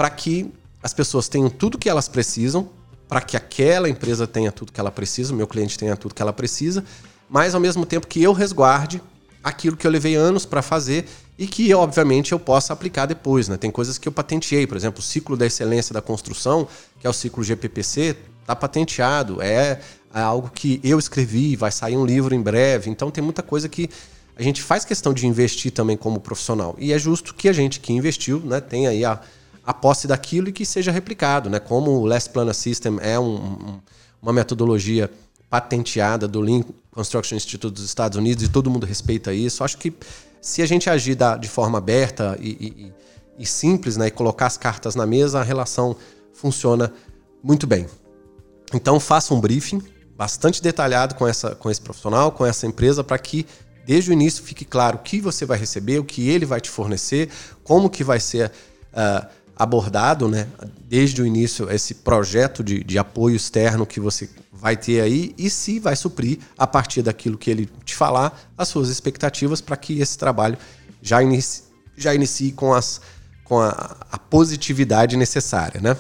para 0.00 0.08
que 0.08 0.50
as 0.82 0.94
pessoas 0.94 1.28
tenham 1.28 1.50
tudo 1.50 1.76
que 1.76 1.86
elas 1.86 2.08
precisam, 2.08 2.70
para 3.06 3.20
que 3.20 3.36
aquela 3.36 3.86
empresa 3.86 4.26
tenha 4.26 4.50
tudo 4.50 4.72
que 4.72 4.80
ela 4.80 4.90
precisa, 4.90 5.30
o 5.30 5.36
meu 5.36 5.46
cliente 5.46 5.78
tenha 5.78 5.94
tudo 5.94 6.14
que 6.14 6.22
ela 6.22 6.32
precisa, 6.32 6.82
mas 7.28 7.54
ao 7.54 7.60
mesmo 7.60 7.84
tempo 7.84 8.06
que 8.06 8.22
eu 8.22 8.32
resguarde 8.32 9.02
aquilo 9.44 9.76
que 9.76 9.86
eu 9.86 9.90
levei 9.90 10.14
anos 10.14 10.46
para 10.46 10.62
fazer 10.62 11.04
e 11.38 11.46
que, 11.46 11.74
obviamente, 11.74 12.32
eu 12.32 12.38
possa 12.38 12.72
aplicar 12.72 13.04
depois. 13.04 13.46
Né? 13.46 13.58
Tem 13.58 13.70
coisas 13.70 13.98
que 13.98 14.08
eu 14.08 14.12
patenteei, 14.12 14.66
por 14.66 14.74
exemplo, 14.74 15.00
o 15.00 15.02
ciclo 15.02 15.36
da 15.36 15.44
excelência 15.44 15.92
da 15.92 16.00
construção, 16.00 16.66
que 16.98 17.06
é 17.06 17.10
o 17.10 17.12
ciclo 17.12 17.44
GPPC, 17.44 18.16
está 18.40 18.56
patenteado, 18.56 19.42
é, 19.42 19.82
é 20.14 20.20
algo 20.22 20.48
que 20.48 20.80
eu 20.82 20.98
escrevi, 20.98 21.56
vai 21.56 21.70
sair 21.70 21.98
um 21.98 22.06
livro 22.06 22.34
em 22.34 22.40
breve, 22.40 22.88
então 22.88 23.10
tem 23.10 23.22
muita 23.22 23.42
coisa 23.42 23.68
que 23.68 23.90
a 24.34 24.42
gente 24.42 24.62
faz 24.62 24.82
questão 24.82 25.12
de 25.12 25.26
investir 25.26 25.70
também 25.70 25.98
como 25.98 26.20
profissional. 26.20 26.74
E 26.78 26.90
é 26.90 26.98
justo 26.98 27.34
que 27.34 27.50
a 27.50 27.52
gente 27.52 27.80
que 27.80 27.92
investiu 27.92 28.40
né, 28.40 28.62
tenha 28.62 28.88
aí 28.88 29.04
a, 29.04 29.20
a 29.64 29.74
posse 29.74 30.06
daquilo 30.06 30.48
e 30.48 30.52
que 30.52 30.64
seja 30.64 30.90
replicado, 30.90 31.50
né? 31.50 31.58
Como 31.58 31.90
o 31.90 32.06
Last 32.06 32.30
Planner 32.30 32.54
System 32.54 32.98
é 33.00 33.18
um, 33.18 33.36
um, 33.36 33.80
uma 34.22 34.32
metodologia 34.32 35.10
patenteada 35.48 36.28
do 36.28 36.40
Lean 36.40 36.62
Construction 36.90 37.36
Institute 37.36 37.74
dos 37.74 37.84
Estados 37.84 38.16
Unidos 38.16 38.44
e 38.44 38.48
todo 38.48 38.70
mundo 38.70 38.86
respeita 38.86 39.32
isso. 39.32 39.64
Acho 39.64 39.78
que 39.78 39.92
se 40.40 40.62
a 40.62 40.66
gente 40.66 40.88
agir 40.88 41.14
da, 41.14 41.36
de 41.36 41.48
forma 41.48 41.78
aberta 41.78 42.38
e, 42.40 42.50
e, 42.50 42.92
e 43.42 43.46
simples, 43.46 43.96
né, 43.96 44.06
e 44.06 44.10
colocar 44.10 44.46
as 44.46 44.56
cartas 44.56 44.94
na 44.94 45.06
mesa, 45.06 45.40
a 45.40 45.42
relação 45.42 45.96
funciona 46.32 46.92
muito 47.42 47.66
bem. 47.66 47.86
Então 48.72 49.00
faça 49.00 49.34
um 49.34 49.40
briefing 49.40 49.82
bastante 50.16 50.62
detalhado 50.62 51.14
com, 51.14 51.26
essa, 51.26 51.54
com 51.54 51.70
esse 51.70 51.80
profissional, 51.80 52.30
com 52.30 52.44
essa 52.46 52.66
empresa, 52.66 53.02
para 53.02 53.18
que 53.18 53.46
desde 53.86 54.10
o 54.10 54.12
início 54.12 54.44
fique 54.44 54.64
claro 54.64 54.98
o 54.98 55.00
que 55.00 55.20
você 55.20 55.44
vai 55.44 55.58
receber, 55.58 55.98
o 55.98 56.04
que 56.04 56.28
ele 56.28 56.44
vai 56.46 56.60
te 56.60 56.70
fornecer, 56.70 57.28
como 57.64 57.90
que 57.90 58.04
vai 58.04 58.20
ser 58.20 58.52
uh, 58.92 59.26
abordado, 59.60 60.26
né, 60.26 60.46
desde 60.88 61.20
o 61.20 61.26
início, 61.26 61.70
esse 61.70 61.96
projeto 61.96 62.64
de, 62.64 62.82
de 62.82 62.98
apoio 62.98 63.36
externo 63.36 63.84
que 63.84 64.00
você 64.00 64.26
vai 64.50 64.74
ter 64.74 65.02
aí 65.02 65.34
e 65.36 65.50
se 65.50 65.78
vai 65.78 65.94
suprir, 65.94 66.38
a 66.56 66.66
partir 66.66 67.02
daquilo 67.02 67.36
que 67.36 67.50
ele 67.50 67.68
te 67.84 67.94
falar, 67.94 68.40
as 68.56 68.68
suas 68.68 68.88
expectativas 68.88 69.60
para 69.60 69.76
que 69.76 70.00
esse 70.00 70.16
trabalho 70.16 70.56
já 71.02 71.22
inicie, 71.22 71.64
já 71.94 72.14
inicie 72.14 72.52
com, 72.52 72.72
as, 72.72 73.02
com 73.44 73.60
a, 73.60 73.98
a 74.10 74.16
positividade 74.16 75.14
necessária. 75.14 75.78
Né? 75.78 75.94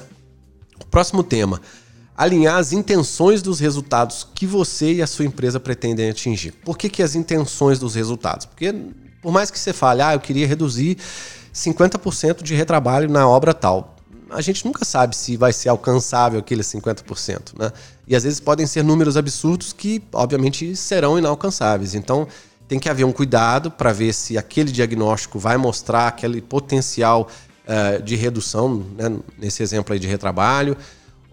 O 0.80 0.86
próximo 0.86 1.22
tema 1.22 1.60
alinhar 2.16 2.56
as 2.56 2.72
intenções 2.72 3.42
dos 3.42 3.60
resultados 3.60 4.26
que 4.34 4.46
você 4.46 4.94
e 4.94 5.02
a 5.02 5.06
sua 5.06 5.26
empresa 5.26 5.60
pretendem 5.60 6.08
atingir. 6.08 6.52
Por 6.64 6.78
que, 6.78 6.88
que 6.88 7.02
as 7.02 7.14
intenções 7.14 7.78
dos 7.78 7.94
resultados? 7.94 8.46
Porque 8.46 8.74
por 9.20 9.32
mais 9.32 9.50
que 9.50 9.58
você 9.58 9.74
fale, 9.74 10.00
ah, 10.00 10.14
eu 10.14 10.20
queria 10.20 10.46
reduzir 10.46 10.96
50% 11.54 12.42
de 12.42 12.54
retrabalho 12.54 13.08
na 13.08 13.28
obra 13.28 13.52
tal. 13.52 13.96
A 14.30 14.40
gente 14.40 14.64
nunca 14.64 14.84
sabe 14.84 15.16
se 15.16 15.36
vai 15.36 15.52
ser 15.52 15.68
alcançável 15.68 16.38
aquele 16.38 16.62
50%, 16.62 17.58
né? 17.58 17.72
E 18.06 18.14
às 18.14 18.22
vezes 18.22 18.38
podem 18.38 18.66
ser 18.66 18.84
números 18.84 19.16
absurdos 19.16 19.72
que, 19.72 20.02
obviamente, 20.12 20.76
serão 20.76 21.18
inalcançáveis. 21.18 21.94
Então, 21.94 22.28
tem 22.68 22.78
que 22.78 22.88
haver 22.88 23.04
um 23.04 23.12
cuidado 23.12 23.70
para 23.70 23.92
ver 23.92 24.12
se 24.12 24.38
aquele 24.38 24.70
diagnóstico 24.70 25.38
vai 25.38 25.56
mostrar 25.56 26.06
aquele 26.06 26.40
potencial 26.40 27.28
uh, 27.66 28.00
de 28.02 28.14
redução, 28.14 28.84
né? 28.96 29.16
nesse 29.36 29.62
exemplo 29.62 29.92
aí 29.92 29.98
de 29.98 30.06
retrabalho, 30.06 30.76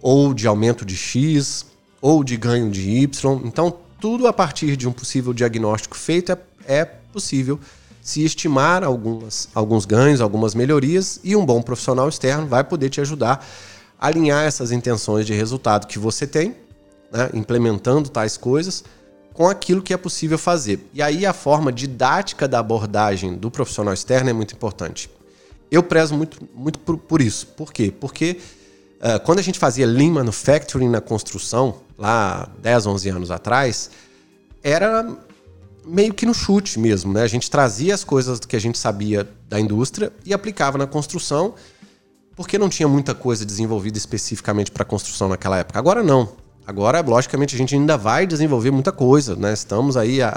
ou 0.01 0.33
de 0.33 0.47
aumento 0.47 0.83
de 0.83 0.95
X, 0.95 1.65
ou 2.01 2.23
de 2.23 2.37
ganho 2.37 2.71
de 2.71 2.89
Y. 2.89 3.41
Então, 3.45 3.75
tudo 3.99 4.27
a 4.27 4.33
partir 4.33 4.75
de 4.75 4.87
um 4.87 4.91
possível 4.91 5.33
diagnóstico 5.33 5.95
feito 5.95 6.31
é, 6.31 6.37
é 6.65 6.85
possível 6.85 7.59
se 8.07 8.23
estimar 8.23 8.85
algumas, 8.85 9.49
alguns 9.53 9.83
ganhos, 9.83 10.21
algumas 10.21 10.55
melhorias, 10.55 11.19
e 11.25 11.35
um 11.35 11.45
bom 11.45 11.61
profissional 11.61 12.07
externo 12.07 12.47
vai 12.47 12.63
poder 12.63 12.89
te 12.89 13.01
ajudar 13.01 13.45
a 13.99 14.07
alinhar 14.07 14.45
essas 14.45 14.71
intenções 14.71 15.25
de 15.25 15.33
resultado 15.33 15.85
que 15.87 15.99
você 15.99 16.25
tem, 16.25 16.55
né, 17.11 17.29
implementando 17.33 18.07
tais 18.07 18.37
coisas, 18.37 18.81
com 19.33 19.49
aquilo 19.49 19.81
que 19.81 19.93
é 19.93 19.97
possível 19.97 20.37
fazer. 20.37 20.87
E 20.93 21.01
aí 21.01 21.25
a 21.25 21.33
forma 21.33 21.69
didática 21.69 22.47
da 22.47 22.59
abordagem 22.59 23.35
do 23.35 23.51
profissional 23.51 23.93
externo 23.93 24.29
é 24.29 24.33
muito 24.33 24.55
importante. 24.55 25.09
Eu 25.69 25.83
prezo 25.83 26.15
muito, 26.15 26.39
muito 26.55 26.79
por, 26.79 26.97
por 26.97 27.21
isso. 27.21 27.45
Por 27.47 27.73
quê? 27.73 27.93
Porque 27.99 28.37
Uh, 28.97 29.19
quando 29.23 29.37
a 29.37 29.43
gente 29.43 29.59
fazia 29.59 29.85
Lean 29.85 30.09
Manufacturing 30.09 30.89
na 30.89 30.99
construção, 30.99 31.81
lá 31.95 32.49
10, 32.63 32.87
11 32.87 33.09
anos 33.09 33.29
atrás, 33.29 33.91
era 34.63 35.05
meio 35.87 36.13
que 36.13 36.25
no 36.25 36.33
chute 36.33 36.79
mesmo, 36.79 37.13
né? 37.13 37.23
A 37.23 37.27
gente 37.27 37.49
trazia 37.49 37.93
as 37.93 38.03
coisas 38.03 38.39
que 38.39 38.55
a 38.55 38.59
gente 38.59 38.77
sabia 38.77 39.27
da 39.47 39.59
indústria 39.59 40.11
e 40.25 40.33
aplicava 40.33 40.77
na 40.77 40.85
construção, 40.85 41.55
porque 42.35 42.57
não 42.57 42.69
tinha 42.69 42.87
muita 42.87 43.15
coisa 43.15 43.45
desenvolvida 43.45 43.97
especificamente 43.97 44.69
para 44.69 44.83
construção 44.83 45.29
naquela 45.29 45.57
época. 45.57 45.79
Agora 45.79 46.03
não. 46.03 46.29
Agora, 46.65 46.99
logicamente, 46.99 47.55
a 47.55 47.57
gente 47.57 47.73
ainda 47.73 47.97
vai 47.97 48.27
desenvolver 48.27 48.71
muita 48.71 48.91
coisa, 48.91 49.35
né? 49.35 49.53
Estamos 49.53 49.95
aí, 49.95 50.21
a, 50.21 50.29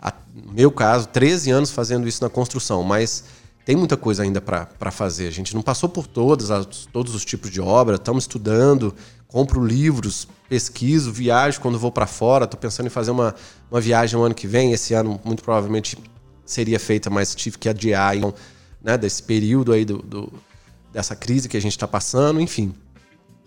a, 0.00 0.08
a, 0.08 0.14
no 0.32 0.52
meu 0.52 0.70
caso, 0.70 1.08
13 1.08 1.50
anos 1.50 1.70
fazendo 1.70 2.06
isso 2.06 2.22
na 2.22 2.30
construção, 2.30 2.84
mas 2.84 3.24
tem 3.64 3.74
muita 3.74 3.96
coisa 3.96 4.22
ainda 4.22 4.40
para 4.40 4.90
fazer. 4.92 5.26
A 5.26 5.32
gente 5.32 5.54
não 5.54 5.60
passou 5.60 5.88
por 5.88 6.06
todas 6.06 6.50
as, 6.52 6.86
todos 6.92 7.14
os 7.14 7.24
tipos 7.24 7.50
de 7.50 7.60
obra, 7.60 7.96
estamos 7.96 8.24
estudando, 8.24 8.94
compro 9.26 9.62
livros, 9.62 10.28
pesquiso, 10.48 11.12
viajo 11.12 11.60
quando 11.60 11.78
vou 11.78 11.92
para 11.92 12.06
fora. 12.06 12.44
Estou 12.44 12.58
pensando 12.58 12.86
em 12.86 12.90
fazer 12.90 13.10
uma, 13.10 13.34
uma 13.70 13.80
viagem 13.80 14.18
no 14.18 14.24
ano 14.24 14.34
que 14.34 14.46
vem. 14.46 14.72
Esse 14.72 14.94
ano, 14.94 15.20
muito 15.24 15.42
provavelmente, 15.42 15.98
seria 16.44 16.80
feita, 16.80 17.10
mas 17.10 17.34
tive 17.34 17.58
que 17.58 17.68
adiar 17.68 18.16
então, 18.16 18.34
né, 18.82 18.96
desse 18.96 19.22
período 19.22 19.72
aí 19.72 19.84
do, 19.84 19.98
do 19.98 20.32
dessa 20.92 21.14
crise 21.14 21.48
que 21.48 21.56
a 21.56 21.60
gente 21.60 21.72
está 21.72 21.86
passando, 21.86 22.40
enfim. 22.40 22.74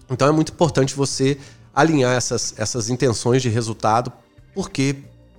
Então 0.09 0.27
é 0.27 0.31
muito 0.31 0.51
importante 0.51 0.93
você 0.93 1.37
alinhar 1.73 2.15
essas, 2.15 2.53
essas 2.57 2.89
intenções 2.89 3.41
de 3.41 3.49
resultado, 3.49 4.11
porque 4.53 4.95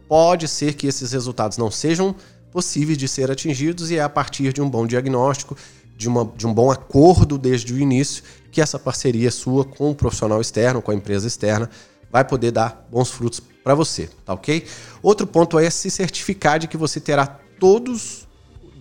pode 0.08 0.48
ser 0.48 0.74
que 0.74 0.86
esses 0.86 1.12
resultados 1.12 1.56
não 1.56 1.70
sejam 1.70 2.14
possíveis 2.50 2.98
de 2.98 3.08
ser 3.08 3.30
atingidos 3.30 3.90
e 3.90 3.96
é 3.96 4.02
a 4.02 4.08
partir 4.08 4.52
de 4.52 4.60
um 4.60 4.68
bom 4.68 4.86
diagnóstico, 4.86 5.56
de, 6.02 6.08
uma, 6.08 6.30
de 6.36 6.46
um 6.46 6.52
bom 6.52 6.70
acordo 6.70 7.38
desde 7.38 7.72
o 7.72 7.78
início, 7.78 8.24
que 8.50 8.60
essa 8.60 8.78
parceria 8.78 9.30
sua 9.30 9.64
com 9.64 9.90
o 9.90 9.94
profissional 9.94 10.40
externo, 10.40 10.82
com 10.82 10.90
a 10.90 10.94
empresa 10.94 11.26
externa, 11.26 11.70
vai 12.10 12.24
poder 12.24 12.50
dar 12.50 12.86
bons 12.90 13.10
frutos 13.10 13.40
para 13.40 13.74
você, 13.74 14.10
tá 14.24 14.34
ok? 14.34 14.66
Outro 15.02 15.26
ponto 15.26 15.58
é 15.58 15.70
se 15.70 15.90
certificar 15.90 16.58
de 16.58 16.66
que 16.66 16.76
você 16.76 17.00
terá 17.00 17.26
todos, 17.58 18.26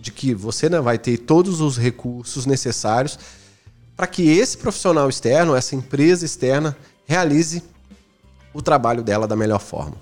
de 0.00 0.10
que 0.10 0.34
você 0.34 0.68
né, 0.68 0.80
vai 0.80 0.98
ter 0.98 1.16
todos 1.18 1.60
os 1.60 1.78
recursos 1.78 2.44
necessários 2.44 3.18
para 3.96 4.06
que 4.08 4.28
esse 4.28 4.58
profissional 4.58 5.08
externo, 5.08 5.54
essa 5.54 5.76
empresa 5.76 6.24
externa, 6.24 6.76
realize 7.06 7.62
o 8.52 8.60
trabalho 8.60 9.02
dela 9.02 9.28
da 9.28 9.36
melhor 9.36 9.60
forma. 9.60 9.96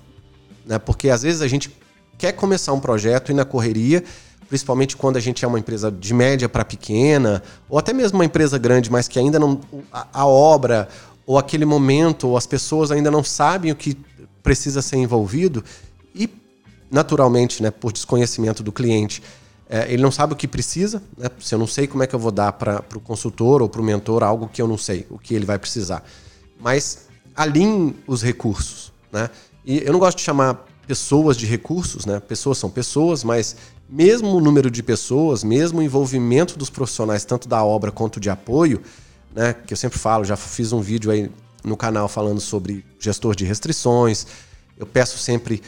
Né? 0.65 0.79
Porque 0.79 1.09
às 1.09 1.21
vezes 1.21 1.41
a 1.41 1.47
gente 1.47 1.71
quer 2.17 2.31
começar 2.31 2.73
um 2.73 2.79
projeto 2.79 3.31
e 3.31 3.35
na 3.35 3.45
correria, 3.45 4.03
principalmente 4.51 4.97
quando 4.97 5.15
a 5.15 5.19
gente 5.21 5.45
é 5.45 5.47
uma 5.47 5.57
empresa 5.57 5.89
de 5.89 6.13
média 6.13 6.49
para 6.49 6.65
pequena, 6.65 7.41
ou 7.69 7.79
até 7.79 7.93
mesmo 7.93 8.17
uma 8.17 8.25
empresa 8.25 8.57
grande, 8.57 8.91
mas 8.91 9.07
que 9.07 9.17
ainda 9.17 9.39
não. 9.39 9.61
A, 9.93 10.07
a, 10.11 10.27
obra, 10.27 10.89
ou 11.25 11.37
aquele 11.37 11.63
momento, 11.63 12.27
ou 12.27 12.35
as 12.35 12.45
pessoas 12.45 12.91
ainda 12.91 13.09
não 13.09 13.23
sabem 13.23 13.71
o 13.71 13.75
que 13.77 13.97
precisa 14.43 14.81
ser 14.81 14.97
envolvido, 14.97 15.63
e 16.13 16.29
naturalmente, 16.91 17.63
né, 17.63 17.71
por 17.71 17.93
desconhecimento 17.93 18.61
do 18.61 18.73
cliente, 18.73 19.23
é, 19.69 19.85
ele 19.89 20.03
não 20.03 20.11
sabe 20.11 20.33
o 20.33 20.35
que 20.35 20.49
precisa, 20.49 21.01
né? 21.17 21.29
Se 21.39 21.55
eu 21.55 21.59
não 21.59 21.65
sei 21.65 21.87
como 21.87 22.03
é 22.03 22.07
que 22.07 22.13
eu 22.13 22.19
vou 22.19 22.29
dar 22.29 22.51
para 22.51 22.83
o 22.93 22.99
consultor 22.99 23.61
ou 23.61 23.69
para 23.69 23.79
o 23.79 23.83
mentor 23.85 24.21
algo 24.21 24.49
que 24.49 24.61
eu 24.61 24.67
não 24.67 24.77
sei, 24.77 25.07
o 25.09 25.17
que 25.17 25.33
ele 25.33 25.45
vai 25.45 25.57
precisar. 25.57 26.03
Mas 26.59 27.07
alinhe 27.33 27.95
os 28.05 28.21
recursos, 28.21 28.91
né? 29.13 29.29
E 29.63 29.81
eu 29.85 29.93
não 29.93 29.99
gosto 29.99 30.17
de 30.17 30.25
chamar 30.25 30.65
pessoas 30.85 31.37
de 31.37 31.45
recursos, 31.45 32.05
né? 32.05 32.19
Pessoas 32.19 32.57
são 32.57 32.69
pessoas, 32.69 33.23
mas 33.23 33.55
mesmo 33.91 34.29
o 34.29 34.39
número 34.39 34.71
de 34.71 34.81
pessoas, 34.81 35.43
mesmo 35.43 35.79
o 35.79 35.83
envolvimento 35.83 36.57
dos 36.57 36.69
profissionais, 36.69 37.25
tanto 37.25 37.49
da 37.49 37.61
obra 37.61 37.91
quanto 37.91 38.21
de 38.21 38.29
apoio, 38.29 38.81
né? 39.35 39.53
Que 39.53 39.73
eu 39.73 39.77
sempre 39.77 39.99
falo, 39.99 40.23
já 40.23 40.37
fiz 40.37 40.71
um 40.71 40.79
vídeo 40.79 41.11
aí 41.11 41.29
no 41.61 41.75
canal 41.75 42.07
falando 42.07 42.39
sobre 42.39 42.85
gestor 42.97 43.35
de 43.35 43.43
restrições. 43.43 44.25
Eu 44.77 44.85
peço 44.85 45.17
sempre 45.17 45.61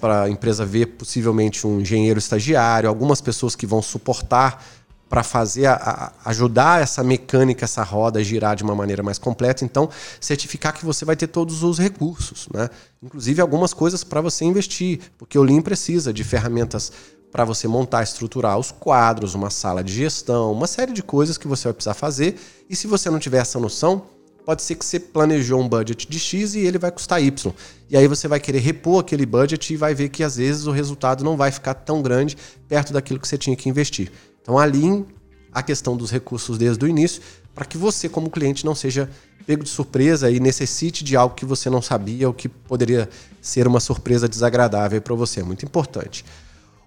para 0.00 0.22
a 0.22 0.30
empresa 0.30 0.64
ver 0.64 0.86
possivelmente 0.86 1.66
um 1.66 1.80
engenheiro 1.80 2.18
estagiário, 2.18 2.88
algumas 2.88 3.20
pessoas 3.20 3.54
que 3.54 3.66
vão 3.66 3.82
suportar 3.82 4.64
para 5.08 5.22
fazer 5.22 5.66
a, 5.66 5.74
a, 5.74 6.30
ajudar 6.30 6.82
essa 6.82 7.02
mecânica, 7.04 7.64
essa 7.64 7.82
roda 7.82 8.18
a 8.18 8.22
girar 8.22 8.56
de 8.56 8.64
uma 8.64 8.74
maneira 8.74 9.02
mais 9.02 9.18
completa. 9.18 9.64
Então, 9.64 9.88
certificar 10.20 10.72
que 10.72 10.84
você 10.84 11.04
vai 11.04 11.14
ter 11.14 11.28
todos 11.28 11.62
os 11.62 11.78
recursos, 11.78 12.48
né? 12.52 12.68
Inclusive 13.02 13.40
algumas 13.40 13.72
coisas 13.72 14.02
para 14.02 14.20
você 14.20 14.44
investir, 14.44 14.98
porque 15.16 15.38
o 15.38 15.42
Lean 15.42 15.60
precisa 15.60 16.12
de 16.12 16.24
ferramentas 16.24 16.90
para 17.30 17.44
você 17.44 17.68
montar, 17.68 18.02
estruturar 18.02 18.58
os 18.58 18.70
quadros, 18.70 19.34
uma 19.34 19.50
sala 19.50 19.82
de 19.82 19.92
gestão, 19.92 20.52
uma 20.52 20.66
série 20.66 20.92
de 20.92 21.02
coisas 21.02 21.36
que 21.36 21.46
você 21.46 21.64
vai 21.64 21.74
precisar 21.74 21.94
fazer. 21.94 22.36
E 22.68 22.74
se 22.74 22.86
você 22.86 23.10
não 23.10 23.18
tiver 23.18 23.38
essa 23.38 23.58
noção, 23.58 24.06
pode 24.44 24.62
ser 24.62 24.76
que 24.76 24.84
você 24.84 25.00
planejou 25.00 25.60
um 25.60 25.68
budget 25.68 26.08
de 26.08 26.18
X 26.18 26.54
e 26.54 26.60
ele 26.60 26.78
vai 26.78 26.90
custar 26.90 27.22
Y. 27.22 27.52
E 27.90 27.96
aí 27.96 28.06
você 28.06 28.28
vai 28.28 28.38
querer 28.38 28.60
repor 28.60 29.00
aquele 29.00 29.26
budget 29.26 29.74
e 29.74 29.76
vai 29.76 29.94
ver 29.94 30.08
que 30.08 30.22
às 30.22 30.36
vezes 30.36 30.66
o 30.66 30.70
resultado 30.70 31.24
não 31.24 31.36
vai 31.36 31.50
ficar 31.50 31.74
tão 31.74 32.00
grande 32.00 32.36
perto 32.68 32.92
daquilo 32.92 33.18
que 33.18 33.26
você 33.26 33.36
tinha 33.36 33.56
que 33.56 33.68
investir. 33.68 34.10
Então 34.40 34.56
alinhe 34.56 35.04
a 35.52 35.62
questão 35.62 35.96
dos 35.96 36.10
recursos 36.10 36.56
desde 36.58 36.84
o 36.84 36.88
início 36.88 37.20
para 37.54 37.64
que 37.64 37.76
você, 37.76 38.08
como 38.08 38.30
cliente, 38.30 38.64
não 38.64 38.74
seja 38.74 39.10
pego 39.46 39.64
de 39.64 39.70
surpresa 39.70 40.30
e 40.30 40.38
necessite 40.38 41.02
de 41.02 41.16
algo 41.16 41.34
que 41.34 41.46
você 41.46 41.70
não 41.70 41.80
sabia 41.80 42.28
ou 42.28 42.34
que 42.34 42.48
poderia 42.48 43.08
ser 43.40 43.66
uma 43.66 43.80
surpresa 43.80 44.28
desagradável 44.28 45.00
para 45.00 45.14
você. 45.14 45.40
É 45.40 45.42
muito 45.42 45.64
importante. 45.64 46.24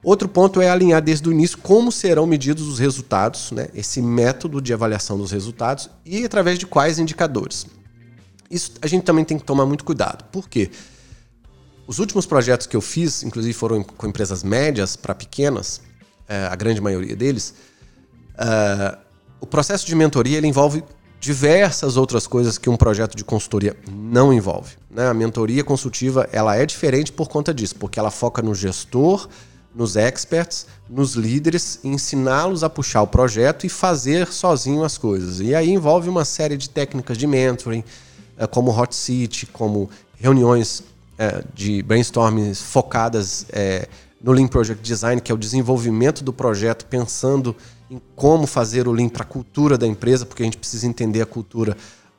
Outro 0.02 0.30
ponto 0.30 0.62
é 0.62 0.70
alinhar 0.70 1.02
desde 1.02 1.28
o 1.28 1.32
início 1.32 1.58
como 1.58 1.92
serão 1.92 2.26
medidos 2.26 2.68
os 2.68 2.80
resultados, 2.80 3.52
né? 3.52 3.68
esse 3.74 4.02
método 4.02 4.62
de 4.62 4.74
avaliação 4.74 5.18
dos 5.18 5.32
resultados 5.32 5.90
e 6.06 6.24
através 6.24 6.58
de 6.58 6.66
quais 6.66 7.00
indicadores. 7.00 7.66
Isso 8.50 8.74
a 8.82 8.88
gente 8.88 9.04
também 9.04 9.26
tem 9.26 9.38
que 9.38 9.44
tomar 9.44 9.66
muito 9.66 9.84
cuidado. 9.84 10.24
Por 10.32 10.48
quê? 10.48 10.72
Os 11.86 12.00
últimos 12.00 12.26
projetos 12.26 12.66
que 12.66 12.76
eu 12.76 12.82
fiz, 12.82 13.24
inclusive 13.24 13.54
foram 13.54 13.84
com 13.84 14.08
empresas 14.08 14.44
médias 14.44 14.96
para 14.96 15.14
pequenas, 15.14 15.82
é, 16.28 16.46
a 16.46 16.56
grande 16.56 16.80
maioria 16.80 17.16
deles, 17.16 17.54
uh, 18.36 18.98
o 19.42 19.46
processo 19.48 19.86
de 19.86 19.96
mentoria 19.96 20.38
ele 20.38 20.48
envolve 20.48 20.84
diversas 21.20 21.98
outras 21.98 22.26
coisas 22.26 22.58
que 22.58 22.70
um 22.70 22.78
projeto 22.78 23.16
de 23.16 23.26
consultoria 23.26 23.76
não 23.92 24.32
envolve. 24.32 24.76
Né? 24.90 25.08
A 25.08 25.14
mentoria 25.14 25.64
consultiva 25.64 26.30
ela 26.32 26.56
é 26.56 26.66
diferente 26.66 27.12
por 27.12 27.28
conta 27.28 27.54
disso, 27.54 27.76
porque 27.76 28.00
ela 28.00 28.12
foca 28.12 28.42
no 28.42 28.56
gestor, 28.56 29.28
nos 29.74 29.96
experts, 29.96 30.66
nos 30.90 31.14
líderes, 31.14 31.80
ensiná-los 31.84 32.64
a 32.64 32.70
puxar 32.70 33.02
o 33.02 33.08
projeto 33.08 33.66
e 33.66 33.70
fazer 33.70 34.28
sozinho 34.28 34.84
as 34.84 34.98
coisas. 34.98 35.40
E 35.40 35.54
aí 35.54 35.70
envolve 35.70 36.10
uma 36.10 36.26
série 36.26 36.58
de 36.58 36.70
técnicas 36.70 37.18
de 37.18 37.28
mentoring, 37.28 37.84
eh, 38.38 38.48
como 38.48 38.72
hot 38.72 38.96
seat, 38.96 39.46
como 39.48 39.90
reuniões 40.16 40.84
eh, 41.18 41.44
de 41.54 41.84
brainstorming 41.84 42.54
focadas 42.54 43.46
eh, 43.52 43.88
no 44.22 44.32
Lean 44.32 44.48
Project 44.48 44.84
Design, 44.84 45.22
que 45.22 45.32
é 45.32 45.36
o 45.36 45.38
desenvolvimento 45.38 46.24
do 46.24 46.34
projeto 46.34 46.86
pensando 46.86 47.56
em 47.90 48.02
como 48.16 48.46
fazer 48.46 48.88
o 48.88 48.92
Lean 48.92 49.10
para 49.10 49.24
a 49.24 49.26
cultura 49.26 49.78
da 49.78 49.88
empresa, 49.88 50.26
porque 50.26 50.44
a 50.44 50.46
gente 50.46 50.58
precisa 50.58 50.88
entender 50.88 51.22
a 51.22 51.26
cultura 51.26 51.78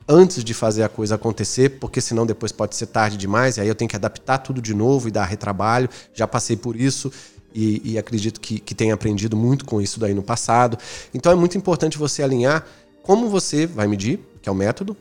antes 0.09 0.43
de 0.43 0.53
fazer 0.53 0.83
a 0.83 0.89
coisa 0.89 1.15
acontecer, 1.15 1.79
porque 1.79 2.01
senão 2.01 2.27
depois 2.27 2.51
pode 2.51 2.75
ser 2.75 2.87
tarde 2.87 3.17
demais, 3.17 3.57
e 3.57 3.61
aí 3.61 3.69
eu 3.69 3.75
tenho 3.75 3.89
que 3.89 3.95
adaptar 3.95 4.39
tudo 4.39 4.61
de 4.61 4.75
novo 4.75 5.07
e 5.07 5.11
dar 5.11 5.25
retrabalho. 5.25 5.89
Já 6.13 6.27
passei 6.27 6.57
por 6.57 6.75
isso 6.75 7.13
e, 7.55 7.93
e 7.93 7.99
acredito 7.99 8.41
que, 8.41 8.59
que 8.59 8.75
tenha 8.75 8.95
aprendido 8.95 9.37
muito 9.37 9.65
com 9.65 9.81
isso 9.81 9.99
daí 9.99 10.15
no 10.15 10.23
passado. 10.23 10.79
Então 11.13 11.33
é 11.33 11.35
muito 11.35 11.57
importante 11.57 11.99
você 11.99 12.23
alinhar 12.23 12.67
como 13.03 13.29
você 13.29 13.67
vai 13.67 13.87
medir, 13.87 14.21
que 14.43 14.49
é 14.49 14.53
o 14.53 14.55
método, 14.55 14.97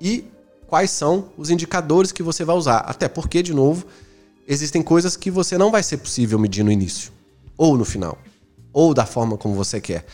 e 0.00 0.24
quais 0.66 0.90
são 0.90 1.28
os 1.36 1.50
indicadores 1.50 2.12
que 2.12 2.22
você 2.22 2.44
vai 2.44 2.56
usar. 2.56 2.78
Até 2.78 3.08
porque, 3.08 3.42
de 3.42 3.54
novo, 3.54 3.86
existem 4.46 4.82
coisas 4.82 5.16
que 5.16 5.30
você 5.30 5.56
não 5.56 5.70
vai 5.70 5.82
ser 5.82 5.98
possível 5.98 6.38
medir 6.38 6.64
no 6.64 6.72
início 6.72 7.12
ou 7.56 7.76
no 7.76 7.84
final 7.84 8.18
ou 8.72 8.92
da 8.92 9.06
forma 9.06 9.38
como 9.38 9.54
você 9.54 9.80
quer. 9.80 10.04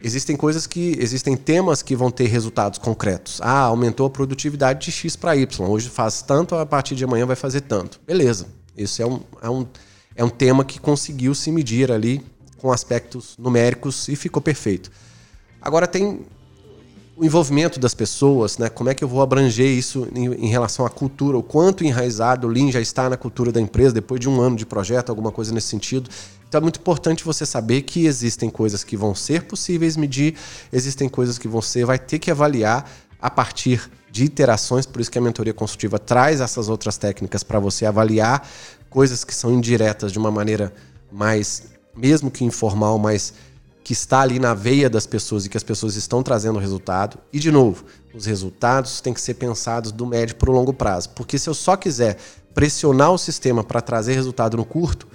Existem 0.00 0.36
coisas 0.36 0.66
que. 0.66 0.96
Existem 1.00 1.36
temas 1.36 1.82
que 1.82 1.96
vão 1.96 2.10
ter 2.10 2.26
resultados 2.26 2.78
concretos. 2.78 3.40
Ah, 3.42 3.62
aumentou 3.62 4.06
a 4.06 4.10
produtividade 4.10 4.84
de 4.84 4.92
X 4.92 5.16
para 5.16 5.34
Y. 5.34 5.68
Hoje 5.68 5.88
faz 5.88 6.22
tanto, 6.22 6.54
a 6.54 6.64
partir 6.64 6.94
de 6.94 7.02
amanhã 7.02 7.26
vai 7.26 7.34
fazer 7.34 7.62
tanto. 7.62 7.98
Beleza. 8.06 8.46
Isso 8.76 9.02
é 9.02 9.06
um, 9.06 9.20
é 9.42 9.50
um, 9.50 9.66
é 10.18 10.24
um 10.24 10.28
tema 10.28 10.64
que 10.64 10.80
conseguiu 10.80 11.32
se 11.32 11.52
medir 11.52 11.92
ali 11.92 12.20
com 12.58 12.72
aspectos 12.72 13.36
numéricos 13.38 14.08
e 14.08 14.16
ficou 14.16 14.42
perfeito. 14.42 14.90
Agora 15.62 15.86
tem 15.86 16.26
o 17.16 17.24
envolvimento 17.24 17.78
das 17.78 17.94
pessoas, 17.94 18.58
né? 18.58 18.68
Como 18.68 18.90
é 18.90 18.94
que 18.94 19.04
eu 19.04 19.08
vou 19.08 19.22
abranger 19.22 19.66
isso 19.66 20.08
em, 20.12 20.26
em, 20.34 20.48
relação 20.48 20.84
à 20.84 20.90
cultura? 20.90 21.38
O 21.38 21.42
quanto 21.42 21.84
enraizado 21.84 22.48
o 22.48 22.50
Lean 22.50 22.70
já 22.72 22.80
está 22.80 23.08
na 23.08 23.16
cultura 23.16 23.52
da 23.52 23.60
empresa 23.60 23.94
depois 23.94 24.20
de 24.20 24.28
um 24.28 24.40
ano 24.40 24.56
de 24.56 24.66
projeto, 24.66 25.10
alguma 25.10 25.30
coisa 25.30 25.54
nesse 25.54 25.68
sentido. 25.68 26.10
Então 26.48 26.58
é 26.58 26.62
muito 26.62 26.80
importante 26.80 27.24
você 27.24 27.46
saber 27.46 27.82
que 27.82 28.04
existem 28.04 28.50
coisas 28.50 28.82
que 28.82 28.96
vão 28.96 29.14
ser 29.14 29.44
possíveis 29.44 29.96
medir, 29.96 30.34
existem 30.72 31.08
coisas 31.08 31.38
que 31.38 31.46
você 31.46 31.84
vai 31.84 31.98
ter 31.98 32.18
que 32.18 32.30
avaliar 32.30 32.90
a 33.20 33.30
partir 33.30 33.88
de 34.10 34.24
iterações, 34.24 34.86
por 34.86 35.00
isso 35.00 35.10
que 35.10 35.18
a 35.18 35.20
mentoria 35.20 35.52
consultiva 35.52 35.98
traz 35.98 36.40
essas 36.40 36.68
outras 36.68 36.96
técnicas 36.96 37.42
para 37.42 37.58
você 37.58 37.84
avaliar 37.84 38.48
coisas 38.90 39.24
que 39.24 39.34
são 39.34 39.52
indiretas 39.52 40.12
de 40.12 40.18
uma 40.18 40.30
maneira 40.30 40.72
mais, 41.10 41.64
mesmo 41.96 42.30
que 42.30 42.44
informal, 42.44 42.98
mas 42.98 43.34
que 43.82 43.92
está 43.92 44.20
ali 44.20 44.38
na 44.38 44.52
veia 44.52 44.90
das 44.90 45.06
pessoas 45.06 45.46
e 45.46 45.48
que 45.48 45.56
as 45.56 45.62
pessoas 45.62 45.96
estão 45.96 46.22
trazendo 46.22 46.58
resultado. 46.58 47.18
E, 47.32 47.38
de 47.38 47.50
novo, 47.50 47.84
os 48.14 48.26
resultados 48.26 49.00
têm 49.00 49.14
que 49.14 49.20
ser 49.20 49.34
pensados 49.34 49.90
do 49.92 50.06
médio 50.06 50.36
para 50.36 50.50
o 50.50 50.52
longo 50.52 50.74
prazo. 50.74 51.08
Porque 51.10 51.38
se 51.38 51.48
eu 51.48 51.54
só 51.54 51.74
quiser 51.74 52.18
pressionar 52.52 53.12
o 53.12 53.16
sistema 53.18 53.64
para 53.64 53.80
trazer 53.80 54.12
resultado 54.14 54.56
no 54.56 54.64
curto, 54.64 55.06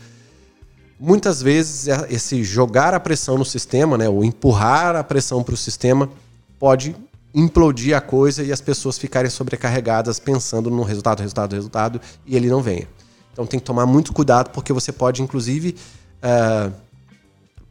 muitas 1.00 1.42
vezes 1.42 1.88
é, 1.88 2.08
esse 2.10 2.44
jogar 2.44 2.94
a 2.94 3.00
pressão 3.00 3.38
no 3.38 3.46
sistema, 3.46 3.98
né, 3.98 4.10
ou 4.10 4.24
empurrar 4.24 4.96
a 4.96 5.04
pressão 5.04 5.44
para 5.44 5.54
o 5.54 5.58
sistema, 5.58 6.10
pode 6.58 6.96
implodir 7.34 7.96
a 7.96 8.02
coisa 8.02 8.44
e 8.44 8.52
as 8.52 8.62
pessoas 8.62 8.98
ficarem 8.98 9.30
sobrecarregadas 9.30 10.18
pensando 10.18 10.70
no 10.70 10.82
resultado, 10.82 11.20
resultado, 11.20 11.54
resultado, 11.54 12.02
e 12.26 12.36
ele 12.36 12.50
não 12.50 12.62
venha. 12.62 12.88
Então 13.34 13.46
tem 13.46 13.60
que 13.60 13.66
tomar 13.66 13.86
muito 13.86 14.14
cuidado, 14.14 14.52
porque 14.52 14.72
você 14.72 14.92
pode, 14.92 15.22
inclusive, 15.22 15.76
uh, 16.24 16.72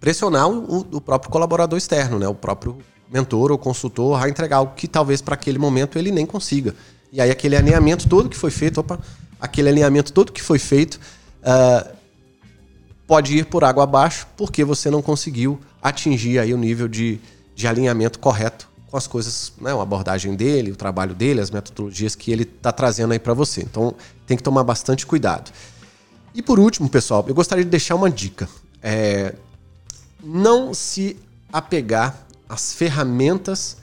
pressionar 0.01 0.49
o, 0.49 0.81
o, 0.93 1.01
próprio 1.01 1.31
colaborador 1.31 1.79
externo, 1.79 2.19
né, 2.19 2.27
o 2.27 2.35
próprio 2.35 2.79
mentor 3.11 3.53
ou 3.53 3.57
consultor, 3.57 4.23
a 4.23 4.29
entregar 4.29 4.57
algo 4.57 4.75
que 4.75 4.89
talvez 4.89 5.23
para 5.23 5.35
aquele 5.35 5.59
momento 5.59 5.99
ele 5.99 6.11
nem 6.11 6.27
consiga. 6.27 6.75
E 7.13 7.21
aí 7.21 7.31
aquele 7.31 7.57
alinhamento 7.57 8.09
todo 8.09 8.29
que 8.29 8.37
foi 8.37 8.51
feito, 8.51 8.81
opa, 8.81 8.99
aquele 9.41 9.69
alinhamento 9.69 10.13
todo 10.13 10.33
que 10.33 10.43
foi 10.43 10.59
feito. 10.59 10.99
Uh, 11.43 12.03
pode 13.07 13.37
ir 13.37 13.47
por 13.47 13.63
água 13.63 13.85
abaixo 13.85 14.27
porque 14.37 14.65
você 14.65 14.91
não 14.91 15.03
conseguiu 15.03 15.61
atingir 15.83 16.39
aí 16.39 16.55
o 16.55 16.57
nível 16.57 16.89
de, 16.89 17.21
de 17.55 17.69
alinhamento 17.69 18.19
correto 18.19 18.72
com 18.93 18.99
as 18.99 19.07
coisas, 19.07 19.55
né, 19.59 19.73
a 19.73 19.81
abordagem 19.81 20.35
dele, 20.35 20.71
o 20.71 20.77
trabalho 20.77 21.15
dele, 21.15 21.41
as 21.41 21.51
metodologias 21.51 22.15
que 22.15 22.31
ele 22.31 22.43
está 22.43 22.71
trazendo 22.71 23.13
aí 23.13 23.19
para 23.19 23.33
você. 23.33 23.63
Então 23.63 23.95
tem 24.27 24.37
que 24.37 24.43
tomar 24.43 24.63
bastante 24.63 25.07
cuidado. 25.07 25.51
E 26.35 26.43
por 26.43 26.61
último, 26.61 26.91
pessoal, 26.91 27.25
eu 27.27 27.35
gostaria 27.35 27.65
de 27.65 27.71
deixar 27.71 27.95
uma 27.95 28.11
dica. 28.11 28.47
É, 28.83 29.35
não 30.23 30.75
se 30.75 31.17
apegar 31.51 32.27
às 32.47 32.75
ferramentas 32.75 33.79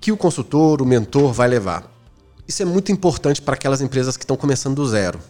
que 0.00 0.10
o 0.10 0.16
consultor, 0.16 0.82
o 0.82 0.84
mentor 0.84 1.32
vai 1.32 1.46
levar. 1.46 1.88
Isso 2.48 2.62
é 2.62 2.64
muito 2.64 2.90
importante 2.90 3.40
para 3.40 3.54
aquelas 3.54 3.80
empresas 3.80 4.16
que 4.16 4.24
estão 4.24 4.36
começando 4.36 4.74
do 4.74 4.88
zero. 4.88 5.20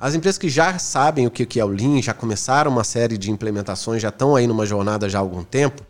As 0.00 0.14
empresas 0.14 0.38
que 0.38 0.48
já 0.48 0.78
sabem 0.78 1.26
o 1.26 1.30
que 1.30 1.60
é 1.60 1.64
o 1.64 1.68
Lean, 1.68 2.00
já 2.00 2.14
começaram 2.14 2.70
uma 2.70 2.84
série 2.84 3.18
de 3.18 3.30
implementações, 3.30 4.00
já 4.00 4.08
estão 4.08 4.34
aí 4.34 4.46
numa 4.46 4.64
jornada 4.64 5.10
já 5.10 5.18
há 5.18 5.20
algum 5.20 5.44
tempo, 5.44 5.82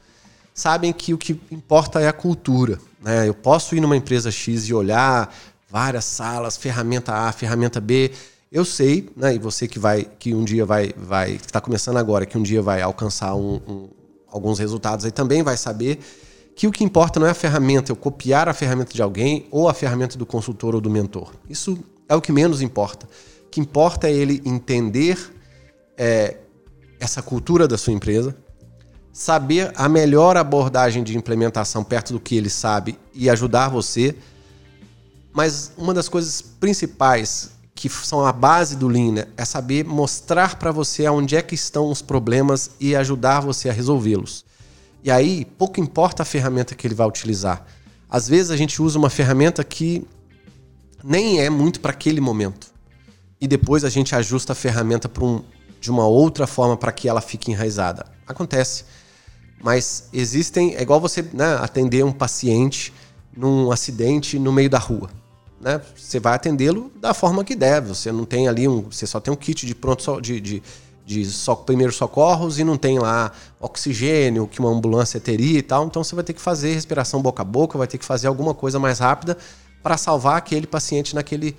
sabem 0.55 0.93
que 0.93 1.15
o 1.15 1.19
que 1.19 1.39
importa 1.51 2.01
é 2.01 2.09
a 2.09 2.13
cultura. 2.13 2.79
Né? 3.01 3.29
Eu 3.29 3.35
posso 3.35 3.75
ir 3.75 3.81
numa 3.81 3.97
empresa 3.97 4.31
X 4.31 4.69
e 4.69 4.75
olhar 4.75 5.35
várias 5.71 6.05
salas, 6.05 6.57
ferramenta 6.57 7.13
A, 7.13 7.33
ferramenta 7.33 7.81
B. 7.81 8.13
Eu 8.51 8.65
sei, 8.65 9.11
né, 9.17 9.35
e 9.35 9.39
você 9.39 9.67
que 9.67 9.79
vai, 9.79 10.07
que 10.19 10.35
um 10.35 10.45
dia 10.45 10.67
vai, 10.67 10.93
vai, 10.97 11.33
está 11.33 11.61
começando 11.61 11.97
agora, 11.97 12.27
que 12.27 12.37
um 12.37 12.43
dia 12.43 12.61
vai 12.61 12.83
alcançar 12.83 13.35
um, 13.35 13.55
um, 13.67 13.89
alguns 14.29 14.59
resultados 14.59 15.07
aí 15.07 15.11
também 15.11 15.43
vai 15.43 15.57
saber 15.57 15.99
que 16.55 16.67
o 16.67 16.71
que 16.71 16.85
importa 16.85 17.19
não 17.19 17.27
é 17.27 17.31
a 17.31 17.35
ferramenta, 17.35 17.91
eu 17.91 17.97
copiar 17.97 18.51
a 18.51 18.53
ferramenta 18.53 18.93
de 18.93 19.01
alguém 19.01 19.47
ou 19.51 19.71
a 19.71 19.75
ferramenta 19.75 20.19
do 20.19 20.27
consultor 20.27 20.75
ou 20.75 20.83
do 20.83 20.91
mentor. 20.91 21.33
Isso 21.49 21.79
é 22.07 22.15
o 22.15 22.21
que 22.21 22.31
menos 22.31 22.61
importa 22.61 23.09
que 23.53 23.61
importa 23.61 24.09
é 24.09 24.13
ele 24.13 24.41
entender 24.47 25.19
é, 25.97 26.39
essa 26.99 27.23
cultura 27.23 27.69
da 27.69 27.77
sua 27.77 27.93
empresa, 27.93 28.35
saber 29.13 29.73
a 29.77 29.89
melhor 29.89 30.37
abordagem 30.37 31.03
de 31.03 31.17
implementação 31.17 31.85
perto 31.85 32.13
do 32.15 32.21
que 32.21 32.37
ele 32.37 32.49
sabe 32.49 32.99
e 33.15 33.29
ajudar 33.29 33.69
você. 33.69 34.17
Mas 35.33 35.73
uma 35.77 35.93
das 35.93 36.09
coisas 36.09 36.41
principais 36.41 37.51
que 37.75 37.89
são 37.89 38.25
a 38.25 38.33
base 38.33 38.77
do 38.77 38.87
Lean 38.87 39.13
né, 39.13 39.27
é 39.37 39.45
saber 39.45 39.85
mostrar 39.85 40.57
para 40.57 40.71
você 40.71 41.09
onde 41.09 41.37
é 41.37 41.43
que 41.43 41.55
estão 41.55 41.91
os 41.91 42.01
problemas 42.01 42.71
e 42.79 42.95
ajudar 42.95 43.41
você 43.41 43.69
a 43.69 43.73
resolvê-los. 43.73 44.45
E 45.03 45.11
aí, 45.11 45.45
pouco 45.45 45.81
importa 45.81 46.23
a 46.23 46.27
ferramenta 46.27 46.75
que 46.75 46.87
ele 46.87 46.95
vai 46.95 47.07
utilizar. 47.09 47.67
Às 48.09 48.29
vezes 48.29 48.51
a 48.51 48.57
gente 48.57 48.81
usa 48.81 48.99
uma 48.99 49.11
ferramenta 49.11 49.65
que 49.65 50.07
nem 51.03 51.41
é 51.41 51.51
muito 51.51 51.81
para 51.81 51.91
aquele 51.91 52.21
momento 52.21 52.73
e 53.41 53.49
depois 53.49 53.85
a 53.85 53.89
gente 53.89 54.15
ajusta 54.15 54.53
a 54.53 54.55
ferramenta 54.55 55.11
um, 55.21 55.43
de 55.81 55.91
uma 55.91 56.07
outra 56.07 56.47
forma 56.47 56.77
para 56.77 56.93
que 56.93 57.09
ela 57.09 57.21
fique 57.21 57.51
enraizada. 57.51 58.07
Acontece. 58.25 58.85
Mas 59.63 60.09
existem. 60.13 60.75
É 60.75 60.83
igual 60.83 61.01
você 61.01 61.23
né, 61.33 61.57
atender 61.61 62.05
um 62.05 62.13
paciente 62.13 62.93
num 63.35 63.71
acidente 63.71 64.39
no 64.39 64.53
meio 64.53 64.69
da 64.69 64.79
rua. 64.79 65.09
Né? 65.61 65.81
Você 65.97 66.19
vai 66.19 66.35
atendê-lo 66.35 66.91
da 67.01 67.15
forma 67.15 67.45
que 67.45 67.55
deve. 67.55 67.89
Você 67.89 68.11
não 68.11 68.25
tem 68.25 68.49
ali 68.49 68.67
um. 68.67 68.83
Você 68.83 69.07
só 69.07 69.21
tem 69.21 69.33
um 69.33 69.37
kit 69.37 69.65
de 69.65 69.75
pronto 69.75 70.21
de, 70.21 70.41
de, 70.41 70.63
de 71.07 71.25
so, 71.25 71.55
primeiros 71.57 71.95
socorros 71.95 72.59
e 72.59 72.65
não 72.65 72.77
tem 72.77 72.99
lá 72.99 73.31
oxigênio 73.61 74.49
que 74.49 74.59
uma 74.59 74.71
ambulância 74.71 75.21
teria 75.21 75.59
e 75.59 75.63
tal. 75.63 75.87
Então 75.87 76.03
você 76.03 76.17
vai 76.17 76.25
ter 76.25 76.33
que 76.33 76.41
fazer 76.41 76.75
respiração 76.75 77.23
boca 77.23 77.43
a 77.43 77.45
boca, 77.45 77.79
vai 77.79 77.87
ter 77.87 77.97
que 77.97 78.05
fazer 78.05 78.27
alguma 78.27 78.53
coisa 78.53 78.81
mais 78.81 78.99
rápida 78.99 79.39
para 79.83 79.97
salvar 79.97 80.37
aquele 80.37 80.67
paciente 80.67 81.15
naquele, 81.15 81.57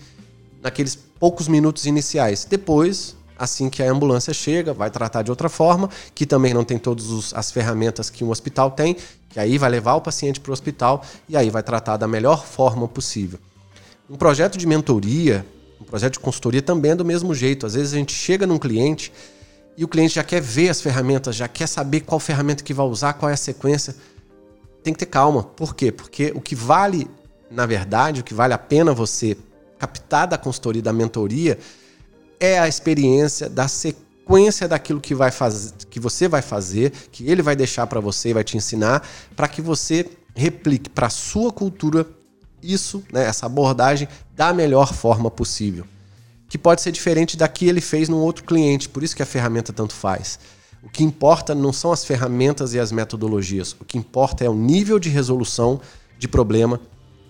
naqueles 0.61 0.95
poucos 0.95 1.47
minutos 1.47 1.85
iniciais. 1.85 2.45
Depois, 2.45 3.15
assim 3.37 3.69
que 3.69 3.81
a 3.81 3.91
ambulância 3.91 4.33
chega, 4.33 4.73
vai 4.73 4.89
tratar 4.89 5.21
de 5.21 5.31
outra 5.31 5.49
forma, 5.49 5.89
que 6.13 6.25
também 6.25 6.53
não 6.53 6.63
tem 6.63 6.77
todas 6.77 7.33
as 7.33 7.51
ferramentas 7.51 8.09
que 8.09 8.23
um 8.23 8.29
hospital 8.29 8.71
tem, 8.71 8.95
que 9.29 9.39
aí 9.39 9.57
vai 9.57 9.69
levar 9.69 9.95
o 9.95 10.01
paciente 10.01 10.39
para 10.39 10.51
o 10.51 10.53
hospital 10.53 11.03
e 11.27 11.35
aí 11.35 11.49
vai 11.49 11.63
tratar 11.63 11.97
da 11.97 12.07
melhor 12.07 12.45
forma 12.45 12.87
possível. 12.87 13.39
Um 14.09 14.15
projeto 14.15 14.57
de 14.57 14.67
mentoria, 14.67 15.45
um 15.81 15.85
projeto 15.85 16.13
de 16.13 16.19
consultoria 16.19 16.61
também 16.61 16.91
é 16.91 16.95
do 16.95 17.05
mesmo 17.05 17.33
jeito. 17.33 17.65
Às 17.65 17.73
vezes 17.73 17.93
a 17.93 17.97
gente 17.97 18.13
chega 18.13 18.45
num 18.45 18.57
cliente 18.57 19.11
e 19.75 19.83
o 19.83 19.87
cliente 19.87 20.15
já 20.15 20.23
quer 20.23 20.41
ver 20.41 20.69
as 20.69 20.81
ferramentas, 20.81 21.35
já 21.35 21.47
quer 21.47 21.67
saber 21.67 22.01
qual 22.01 22.19
ferramenta 22.19 22.63
que 22.63 22.73
vai 22.73 22.85
usar, 22.85 23.13
qual 23.13 23.29
é 23.29 23.33
a 23.33 23.37
sequência. 23.37 23.95
Tem 24.83 24.93
que 24.93 24.99
ter 24.99 25.05
calma. 25.07 25.43
Por 25.43 25.75
quê? 25.75 25.91
Porque 25.91 26.31
o 26.35 26.41
que 26.41 26.55
vale, 26.55 27.09
na 27.49 27.65
verdade, 27.65 28.21
o 28.21 28.23
que 28.23 28.33
vale 28.33 28.53
a 28.53 28.57
pena 28.57 28.93
você 28.93 29.37
captar 29.79 30.27
da 30.27 30.37
consultoria, 30.37 30.81
da 30.81 30.93
mentoria, 30.93 31.57
é 32.43 32.59
a 32.59 32.67
experiência 32.67 33.47
da, 33.47 33.69
sequência 33.69 34.67
daquilo 34.67 34.99
que, 34.99 35.15
vai 35.15 35.31
faz... 35.31 35.73
que 35.89 35.97
você 35.97 36.27
vai 36.27 36.41
fazer, 36.41 36.91
que 37.09 37.29
ele 37.31 37.41
vai 37.41 37.55
deixar 37.55 37.87
para 37.87 38.01
você 38.01 38.29
e 38.29 38.33
vai 38.33 38.43
te 38.43 38.57
ensinar, 38.57 39.07
para 39.33 39.47
que 39.47 39.61
você 39.61 40.09
replique 40.35 40.89
para 40.89 41.09
sua 41.09 41.53
cultura 41.53 42.05
isso, 42.61 43.01
né, 43.13 43.25
essa 43.25 43.45
abordagem, 43.45 44.09
da 44.35 44.53
melhor 44.53 44.93
forma 44.93 45.31
possível. 45.31 45.85
Que 46.49 46.57
pode 46.57 46.81
ser 46.81 46.91
diferente 46.91 47.37
da 47.37 47.47
que 47.47 47.65
ele 47.65 47.79
fez 47.79 48.09
num 48.09 48.19
outro 48.19 48.43
cliente, 48.43 48.89
por 48.89 49.03
isso 49.03 49.15
que 49.15 49.23
a 49.23 49.25
ferramenta 49.25 49.71
tanto 49.71 49.93
faz. 49.93 50.37
O 50.81 50.89
que 50.89 51.01
importa 51.01 51.55
não 51.55 51.71
são 51.71 51.93
as 51.93 52.03
ferramentas 52.03 52.73
e 52.73 52.79
as 52.79 52.91
metodologias, 52.91 53.73
o 53.79 53.85
que 53.85 53.97
importa 53.97 54.43
é 54.43 54.49
o 54.49 54.53
nível 54.53 54.99
de 54.99 55.07
resolução 55.07 55.79
de 56.19 56.27
problema 56.27 56.77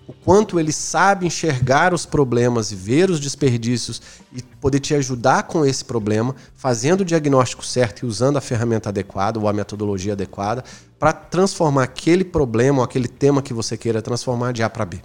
o 0.06 0.12
quanto 0.12 0.60
ele 0.60 0.72
sabe 0.72 1.26
enxergar 1.26 1.94
os 1.94 2.04
problemas 2.04 2.70
e 2.70 2.74
ver 2.74 3.08
os 3.10 3.18
desperdícios 3.18 4.02
e 4.32 4.42
poder 4.42 4.80
te 4.80 4.94
ajudar 4.94 5.44
com 5.44 5.64
esse 5.64 5.84
problema, 5.84 6.34
fazendo 6.54 7.00
o 7.00 7.04
diagnóstico 7.04 7.64
certo 7.64 8.04
e 8.04 8.06
usando 8.06 8.36
a 8.36 8.40
ferramenta 8.40 8.90
adequada 8.90 9.38
ou 9.38 9.48
a 9.48 9.52
metodologia 9.52 10.12
adequada 10.12 10.62
para 10.98 11.12
transformar 11.12 11.84
aquele 11.84 12.24
problema 12.24 12.78
ou 12.78 12.84
aquele 12.84 13.08
tema 13.08 13.42
que 13.42 13.54
você 13.54 13.76
queira 13.76 14.02
transformar 14.02 14.52
de 14.52 14.62
A 14.62 14.68
para 14.68 14.84
B. 14.84 15.00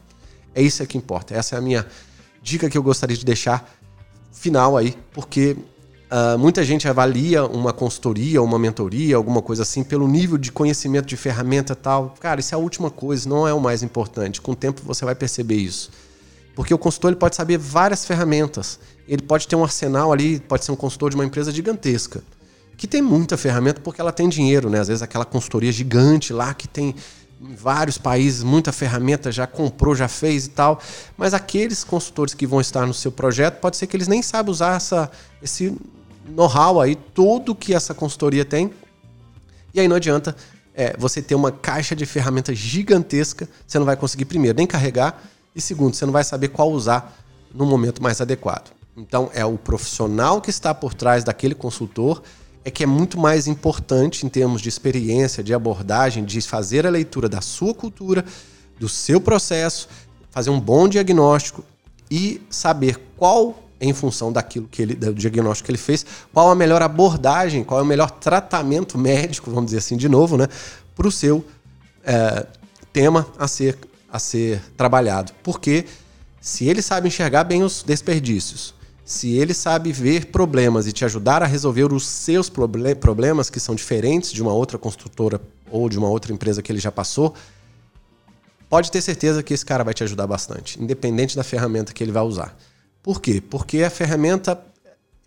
É 0.53 0.61
isso 0.61 0.85
que 0.85 0.97
importa. 0.97 1.33
Essa 1.33 1.55
é 1.55 1.59
a 1.59 1.61
minha 1.61 1.85
dica 2.41 2.69
que 2.69 2.77
eu 2.77 2.83
gostaria 2.83 3.15
de 3.15 3.25
deixar 3.25 3.69
final 4.31 4.75
aí, 4.75 4.97
porque 5.13 5.55
Uh, 6.11 6.39
muita 6.39 6.63
gente 6.63 6.87
avalia 6.87 7.45
uma 7.45 7.71
consultoria, 7.71 8.41
uma 8.41 8.57
mentoria, 8.57 9.15
alguma 9.15 9.43
coisa 9.43 9.61
assim, 9.61 9.83
pelo 9.83 10.07
nível 10.07 10.39
de 10.39 10.51
conhecimento 10.51 11.05
de 11.05 11.15
ferramenta 11.15 11.75
tal. 11.75 12.15
Cara, 12.19 12.39
isso 12.39 12.55
é 12.55 12.57
a 12.57 12.59
última 12.59 12.89
coisa, 12.89 13.29
não 13.29 13.47
é 13.47 13.53
o 13.53 13.59
mais 13.59 13.83
importante. 13.83 14.41
Com 14.41 14.53
o 14.53 14.55
tempo 14.55 14.81
você 14.83 15.05
vai 15.05 15.13
perceber 15.13 15.57
isso. 15.57 15.91
Porque 16.55 16.73
o 16.73 16.79
consultor 16.79 17.11
ele 17.11 17.19
pode 17.19 17.35
saber 17.35 17.59
várias 17.59 18.05
ferramentas. 18.05 18.79
Ele 19.07 19.21
pode 19.21 19.47
ter 19.47 19.55
um 19.55 19.63
arsenal 19.63 20.11
ali, 20.11 20.39
pode 20.39 20.65
ser 20.65 20.71
um 20.71 20.75
consultor 20.75 21.11
de 21.11 21.15
uma 21.15 21.25
empresa 21.25 21.51
gigantesca, 21.51 22.23
que 22.75 22.87
tem 22.87 23.03
muita 23.03 23.37
ferramenta 23.37 23.79
porque 23.79 24.01
ela 24.01 24.11
tem 24.11 24.27
dinheiro, 24.27 24.67
né? 24.67 24.79
Às 24.79 24.87
vezes 24.87 25.03
aquela 25.03 25.25
consultoria 25.25 25.71
gigante 25.71 26.33
lá 26.33 26.55
que 26.55 26.67
tem 26.67 26.95
em 27.41 27.55
vários 27.55 27.97
países, 27.97 28.43
muita 28.43 28.71
ferramenta, 28.71 29.31
já 29.31 29.47
comprou, 29.47 29.95
já 29.95 30.07
fez 30.07 30.47
e 30.47 30.49
tal. 30.49 30.81
Mas 31.15 31.33
aqueles 31.35 31.83
consultores 31.83 32.33
que 32.33 32.47
vão 32.47 32.59
estar 32.59 32.85
no 32.85 32.93
seu 32.93 33.11
projeto, 33.11 33.59
pode 33.59 33.77
ser 33.77 33.85
que 33.87 33.95
eles 33.95 34.07
nem 34.07 34.21
saibam 34.21 34.51
usar 34.51 34.75
essa, 34.75 35.09
esse 35.41 35.77
know-how 36.29 36.79
aí, 36.79 36.95
tudo 36.95 37.55
que 37.55 37.73
essa 37.73 37.93
consultoria 37.93 38.45
tem. 38.45 38.71
E 39.73 39.79
aí 39.79 39.87
não 39.87 39.95
adianta 39.95 40.35
é, 40.73 40.95
você 40.97 41.21
ter 41.21 41.35
uma 41.35 41.51
caixa 41.51 41.95
de 41.95 42.05
ferramentas 42.05 42.57
gigantesca, 42.57 43.47
você 43.67 43.77
não 43.77 43.85
vai 43.85 43.95
conseguir, 43.95 44.25
primeiro, 44.25 44.57
nem 44.57 44.67
carregar, 44.67 45.21
e 45.55 45.61
segundo, 45.61 45.95
você 45.95 46.05
não 46.05 46.13
vai 46.13 46.23
saber 46.23 46.49
qual 46.49 46.71
usar 46.71 47.17
no 47.53 47.65
momento 47.65 48.01
mais 48.01 48.21
adequado. 48.21 48.71
Então, 48.95 49.29
é 49.33 49.45
o 49.45 49.57
profissional 49.57 50.41
que 50.41 50.49
está 50.49 50.73
por 50.73 50.93
trás 50.93 51.23
daquele 51.23 51.55
consultor 51.55 52.21
é 52.63 52.71
que 52.71 52.83
é 52.83 52.85
muito 52.85 53.17
mais 53.17 53.47
importante 53.47 54.25
em 54.25 54.29
termos 54.29 54.61
de 54.61 54.69
experiência, 54.69 55.43
de 55.43 55.53
abordagem, 55.53 56.23
de 56.23 56.41
fazer 56.41 56.85
a 56.85 56.89
leitura 56.89 57.29
da 57.29 57.41
sua 57.41 57.73
cultura, 57.73 58.23
do 58.79 58.89
seu 58.89 59.19
processo, 59.19 59.87
fazer 60.29 60.49
um 60.49 60.59
bom 60.59 60.87
diagnóstico 60.87 61.63
e 62.11 62.41
saber 62.49 62.99
qual 63.17 63.63
em 63.79 63.93
função 63.93 64.31
daquilo 64.31 64.67
que 64.67 64.81
ele, 64.81 64.95
do 64.95 65.13
diagnóstico 65.13 65.65
que 65.65 65.71
ele 65.71 65.77
fez, 65.77 66.05
qual 66.33 66.51
a 66.51 66.55
melhor 66.55 66.81
abordagem, 66.81 67.63
qual 67.63 67.79
é 67.79 67.83
o 67.83 67.85
melhor 67.85 68.11
tratamento 68.11 68.97
médico, 68.97 69.49
vamos 69.49 69.67
dizer 69.67 69.77
assim 69.77 69.95
de 69.95 70.09
novo, 70.09 70.37
né, 70.37 70.47
para 70.95 71.07
o 71.07 71.11
seu 71.11 71.45
é, 72.03 72.45
tema 72.91 73.25
a 73.37 73.47
ser, 73.47 73.77
a 74.11 74.19
ser 74.19 74.61
trabalhado. 74.75 75.31
Porque 75.43 75.85
se 76.41 76.65
ele 76.65 76.81
sabe 76.81 77.07
enxergar 77.07 77.43
bem 77.43 77.63
os 77.63 77.83
desperdícios, 77.83 78.73
se 79.05 79.33
ele 79.33 79.53
sabe 79.53 79.91
ver 79.91 80.27
problemas 80.27 80.85
e 80.85 80.91
te 80.91 81.03
ajudar 81.03 81.41
a 81.41 81.45
resolver 81.47 81.91
os 81.91 82.05
seus 82.05 82.49
problemas, 82.99 83.49
que 83.49 83.59
são 83.59 83.73
diferentes 83.73 84.31
de 84.31 84.41
uma 84.41 84.53
outra 84.53 84.77
construtora 84.77 85.41
ou 85.71 85.89
de 85.89 85.97
uma 85.97 86.07
outra 86.07 86.31
empresa 86.31 86.61
que 86.61 86.71
ele 86.71 86.79
já 86.79 86.91
passou, 86.91 87.33
pode 88.69 88.91
ter 88.91 89.01
certeza 89.01 89.41
que 89.41 89.53
esse 89.53 89.65
cara 89.65 89.83
vai 89.83 89.95
te 89.95 90.03
ajudar 90.03 90.27
bastante, 90.27 90.81
independente 90.81 91.35
da 91.35 91.43
ferramenta 91.43 91.91
que 91.91 92.03
ele 92.03 92.11
vai 92.11 92.21
usar. 92.21 92.55
Por 93.01 93.21
quê? 93.21 93.41
Porque 93.41 93.83
a 93.83 93.89
ferramenta 93.89 94.61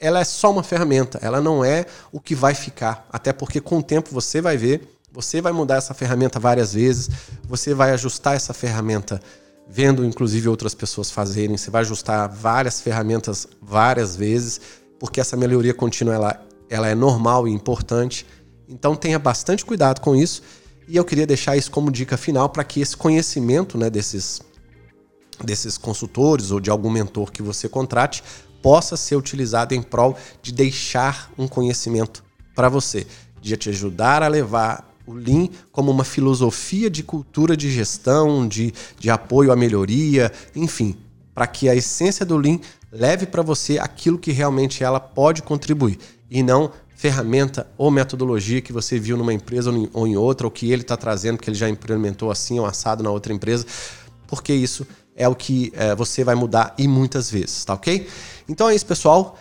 ela 0.02 0.18
é 0.18 0.24
só 0.24 0.50
uma 0.50 0.64
ferramenta, 0.64 1.20
ela 1.22 1.40
não 1.40 1.64
é 1.64 1.87
o 2.11 2.18
que 2.18 2.35
vai 2.35 2.54
ficar. 2.54 3.06
Até 3.12 3.32
porque 3.32 3.61
com 3.61 3.78
o 3.78 3.82
tempo 3.82 4.11
você 4.11 4.40
vai 4.40 4.56
ver, 4.56 4.98
você 5.12 5.40
vai 5.40 5.52
mudar 5.52 5.76
essa 5.76 5.94
ferramenta 5.94 6.40
várias 6.40 6.74
vezes, 6.74 7.08
você 7.44 7.72
vai 7.72 7.92
ajustar 7.92 8.35
essa 8.35 8.52
ferramenta 8.52 9.22
vendo 9.68 10.04
inclusive 10.04 10.48
outras 10.48 10.74
pessoas 10.74 11.11
fazerem, 11.11 11.56
você 11.56 11.70
vai 11.70 11.82
ajustar 11.82 12.28
várias 12.28 12.80
ferramentas 12.80 13.46
várias 13.61 14.16
vezes, 14.16 14.61
porque 14.98 15.20
essa 15.20 15.37
melhoria 15.37 15.72
contínua 15.72 16.14
ela, 16.14 16.46
ela 16.68 16.88
é 16.88 16.94
normal 16.94 17.46
e 17.46 17.52
importante. 17.52 18.26
Então 18.68 18.96
tenha 18.96 19.18
bastante 19.18 19.64
cuidado 19.64 20.00
com 20.00 20.16
isso. 20.16 20.42
E 20.88 20.96
eu 20.96 21.04
queria 21.04 21.26
deixar 21.26 21.56
isso 21.56 21.70
como 21.70 21.92
dica 21.92 22.16
final 22.16 22.48
para 22.48 22.64
que 22.64 22.80
esse 22.80 22.96
conhecimento 22.96 23.78
né, 23.78 23.88
desses 23.88 24.42
desses 25.44 25.76
consultores 25.78 26.50
ou 26.50 26.61
de 26.61 26.70
algum 26.70 26.90
mentor 26.90 27.31
que 27.31 27.42
você 27.42 27.68
contrate 27.68 28.22
possa 28.62 28.96
ser 28.96 29.16
utilizado 29.16 29.74
em 29.74 29.83
prol 29.83 30.16
de 30.40 30.52
deixar 30.52 31.31
um 31.37 31.48
conhecimento 31.48 32.22
para 32.55 32.68
você, 32.68 33.07
de 33.40 33.57
te 33.57 33.70
ajudar 33.70 34.22
a 34.22 34.28
levar 34.28 34.88
o 35.07 35.12
Lean 35.12 35.48
como 35.72 35.90
uma 35.90 36.05
filosofia 36.05 36.88
de 36.88 37.02
cultura 37.02 37.57
de 37.57 37.70
gestão, 37.70 38.46
de, 38.46 38.72
de 38.98 39.11
apoio 39.11 39.50
à 39.50 39.57
melhoria, 39.57 40.31
enfim, 40.55 40.96
para 41.35 41.46
que 41.46 41.68
a 41.68 41.74
essência 41.74 42.24
do 42.24 42.37
Lean 42.37 42.61
leve 42.90 43.26
para 43.26 43.42
você 43.42 43.78
aquilo 43.78 44.18
que 44.18 44.31
realmente 44.31 44.85
ela 44.85 45.00
pode 45.00 45.42
contribuir 45.42 45.98
e 46.31 46.42
não 46.42 46.70
ferramenta 46.94 47.66
ou 47.76 47.90
metodologia 47.90 48.61
que 48.61 48.72
você 48.72 48.96
viu 48.96 49.16
numa 49.16 49.33
empresa 49.33 49.72
ou 49.92 50.07
em 50.07 50.16
outra, 50.16 50.46
ou 50.46 50.50
que 50.50 50.70
ele 50.70 50.83
está 50.83 50.96
trazendo, 50.96 51.38
que 51.38 51.50
ele 51.50 51.57
já 51.57 51.68
implementou 51.68 52.31
assim 52.31 52.61
ou 52.61 52.66
assado 52.66 53.02
na 53.02 53.11
outra 53.11 53.33
empresa, 53.33 53.66
porque 54.28 54.52
isso 54.55 54.87
é 55.16 55.29
o 55.29 55.35
que 55.35 55.72
é, 55.75 55.94
você 55.94 56.25
vai 56.25 56.35
mudar 56.35 56.75
e 56.79 56.88
muitas 56.88 57.31
vezes, 57.31 57.64
tá 57.64 57.75
ok? 57.75 58.09
Então 58.48 58.68
é 58.68 58.75
isso, 58.75 58.87
pessoal. 58.87 59.38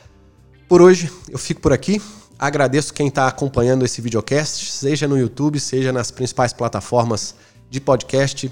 Por 0.67 0.81
hoje 0.81 1.11
eu 1.29 1.37
fico 1.37 1.61
por 1.61 1.73
aqui. 1.73 2.01
Agradeço 2.37 2.93
quem 2.93 3.07
está 3.07 3.27
acompanhando 3.27 3.85
esse 3.85 4.01
videocast, 4.01 4.71
seja 4.71 5.07
no 5.07 5.17
YouTube, 5.17 5.59
seja 5.59 5.91
nas 5.91 6.09
principais 6.09 6.51
plataformas 6.51 7.35
de 7.69 7.79
podcast, 7.79 8.51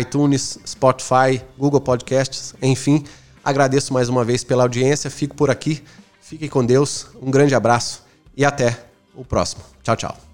iTunes, 0.00 0.58
Spotify, 0.66 1.42
Google 1.58 1.80
Podcasts, 1.80 2.54
enfim. 2.62 3.04
Agradeço 3.44 3.92
mais 3.92 4.08
uma 4.08 4.24
vez 4.24 4.42
pela 4.42 4.62
audiência. 4.62 5.10
Fico 5.10 5.34
por 5.34 5.50
aqui. 5.50 5.82
Fiquem 6.20 6.48
com 6.48 6.64
Deus. 6.64 7.06
Um 7.20 7.30
grande 7.30 7.54
abraço 7.54 8.02
e 8.36 8.44
até 8.44 8.86
o 9.14 9.24
próximo. 9.24 9.62
Tchau, 9.82 9.96
tchau. 9.96 10.33